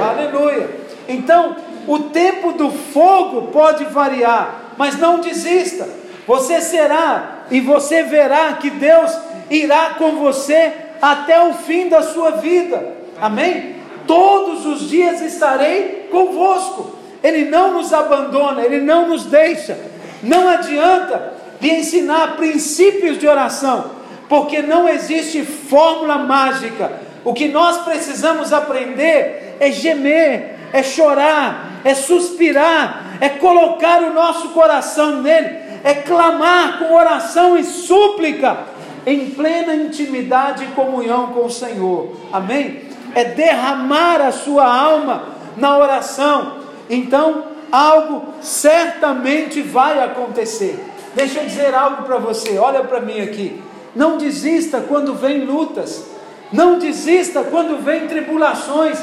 Aleluia. 0.03 0.69
Então, 1.09 1.57
o 1.87 1.99
tempo 1.99 2.53
do 2.53 2.71
fogo 2.71 3.49
pode 3.49 3.85
variar, 3.85 4.75
mas 4.77 4.99
não 4.99 5.21
desista. 5.21 5.89
Você 6.27 6.61
será 6.61 7.45
e 7.51 7.61
você 7.61 8.03
verá 8.03 8.55
que 8.55 8.71
Deus 8.71 9.13
irá 9.51 9.95
com 9.99 10.17
você 10.17 10.73
até 11.03 11.43
o 11.43 11.55
fim 11.55 11.89
da 11.89 12.03
sua 12.03 12.33
vida. 12.33 12.95
Amém? 13.21 13.77
Todos 14.07 14.65
os 14.67 14.89
dias 14.89 15.21
estarei 15.21 16.09
convosco. 16.11 16.99
Ele 17.23 17.47
não 17.51 17.73
nos 17.73 17.93
abandona, 17.93 18.63
ele 18.63 18.81
não 18.81 19.09
nos 19.09 19.27
deixa. 19.27 19.79
Não 20.23 20.49
adianta 20.49 21.35
lhe 21.61 21.71
ensinar 21.71 22.37
princípios 22.37 23.19
de 23.19 23.29
oração, 23.29 23.91
porque 24.31 24.63
não 24.63 24.89
existe 24.89 25.43
fórmula 25.43 26.17
mágica. 26.19 26.93
O 27.25 27.35
que 27.35 27.49
nós 27.49 27.79
precisamos 27.79 28.53
aprender 28.53 29.57
é 29.59 29.73
gemer, 29.73 30.55
é 30.73 30.85
chorar, 30.85 31.81
é 31.85 31.97
suspirar, 31.97 33.17
é 33.21 33.29
colocar 33.29 34.01
o 34.05 34.15
nosso 34.15 34.51
coração 34.51 35.21
nele, 35.21 35.59
é 35.83 35.95
clamar 35.95 36.79
com 36.79 36.95
oração 36.95 37.59
e 37.59 37.65
súplica, 37.65 38.59
em 39.05 39.31
plena 39.31 39.75
intimidade 39.75 40.63
e 40.63 40.69
comunhão 40.69 41.33
com 41.33 41.47
o 41.47 41.51
Senhor. 41.51 42.15
Amém? 42.33 42.83
É 43.17 43.25
derramar 43.25 44.21
a 44.21 44.31
sua 44.31 44.65
alma 44.65 45.25
na 45.57 45.77
oração. 45.77 46.59
Então, 46.89 47.47
algo 47.73 48.33
certamente 48.41 49.61
vai 49.61 50.01
acontecer. 50.05 50.79
Deixa 51.17 51.41
eu 51.41 51.47
dizer 51.47 51.75
algo 51.75 52.05
para 52.05 52.19
você, 52.19 52.57
olha 52.59 52.85
para 52.85 53.01
mim 53.01 53.21
aqui. 53.21 53.61
Não 53.95 54.17
desista 54.19 54.81
quando 54.81 55.15
vem 55.15 55.45
lutas, 55.45 56.07
não 56.53 56.79
desista 56.79 57.43
quando 57.45 57.83
vem 57.83 58.07
tribulações, 58.07 58.99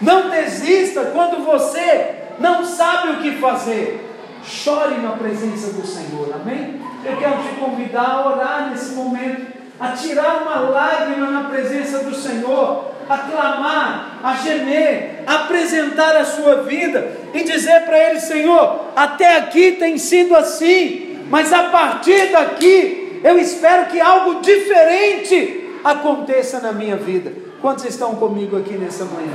não 0.00 0.30
desista 0.30 1.06
quando 1.06 1.44
você 1.44 2.14
não 2.38 2.64
sabe 2.64 3.10
o 3.10 3.16
que 3.16 3.32
fazer. 3.32 4.06
Chore 4.42 4.96
na 5.02 5.10
presença 5.10 5.72
do 5.74 5.86
Senhor, 5.86 6.32
amém? 6.34 6.80
Eu 7.04 7.16
quero 7.18 7.42
te 7.42 7.60
convidar 7.60 8.10
a 8.10 8.28
orar 8.28 8.70
nesse 8.70 8.94
momento, 8.94 9.52
a 9.78 9.88
tirar 9.88 10.42
uma 10.42 10.60
lágrima 10.60 11.30
na 11.30 11.48
presença 11.50 11.98
do 11.98 12.14
Senhor, 12.14 12.92
a 13.08 13.18
clamar, 13.18 14.18
a 14.22 14.34
gemer, 14.36 15.24
a 15.26 15.34
apresentar 15.36 16.16
a 16.16 16.24
sua 16.24 16.62
vida 16.62 17.12
e 17.34 17.44
dizer 17.44 17.82
para 17.82 17.98
Ele: 18.10 18.20
Senhor, 18.20 18.86
até 18.96 19.36
aqui 19.36 19.72
tem 19.72 19.98
sido 19.98 20.34
assim, 20.34 21.18
mas 21.28 21.52
a 21.52 21.64
partir 21.64 22.30
daqui 22.32 22.99
eu 23.22 23.38
espero 23.38 23.86
que 23.86 24.00
algo 24.00 24.40
diferente 24.40 25.78
aconteça 25.84 26.60
na 26.60 26.72
minha 26.72 26.96
vida. 26.96 27.32
Quantos 27.60 27.84
estão 27.84 28.14
comigo 28.14 28.56
aqui 28.56 28.74
nessa 28.74 29.04
manhã? 29.04 29.32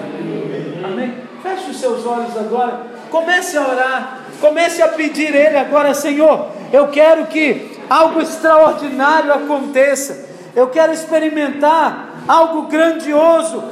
Amém? 0.84 1.14
Feche 1.44 1.70
os 1.70 1.80
seus 1.80 2.06
olhos 2.06 2.36
agora, 2.38 2.88
comece 3.12 3.58
a 3.58 3.62
orar, 3.62 4.20
comece 4.42 4.82
a 4.82 4.88
pedir 4.88 5.34
a 5.34 5.38
Ele 5.38 5.58
agora, 5.58 5.94
Senhor, 5.94 6.48
eu 6.74 6.88
quero 6.88 7.28
que 7.28 7.78
algo 7.90 8.20
extraordinário 8.20 9.32
aconteça, 9.32 10.28
eu 10.56 10.68
quero 10.68 10.92
experimentar 10.92 12.24
algo 12.28 12.64
grandioso 12.64 13.64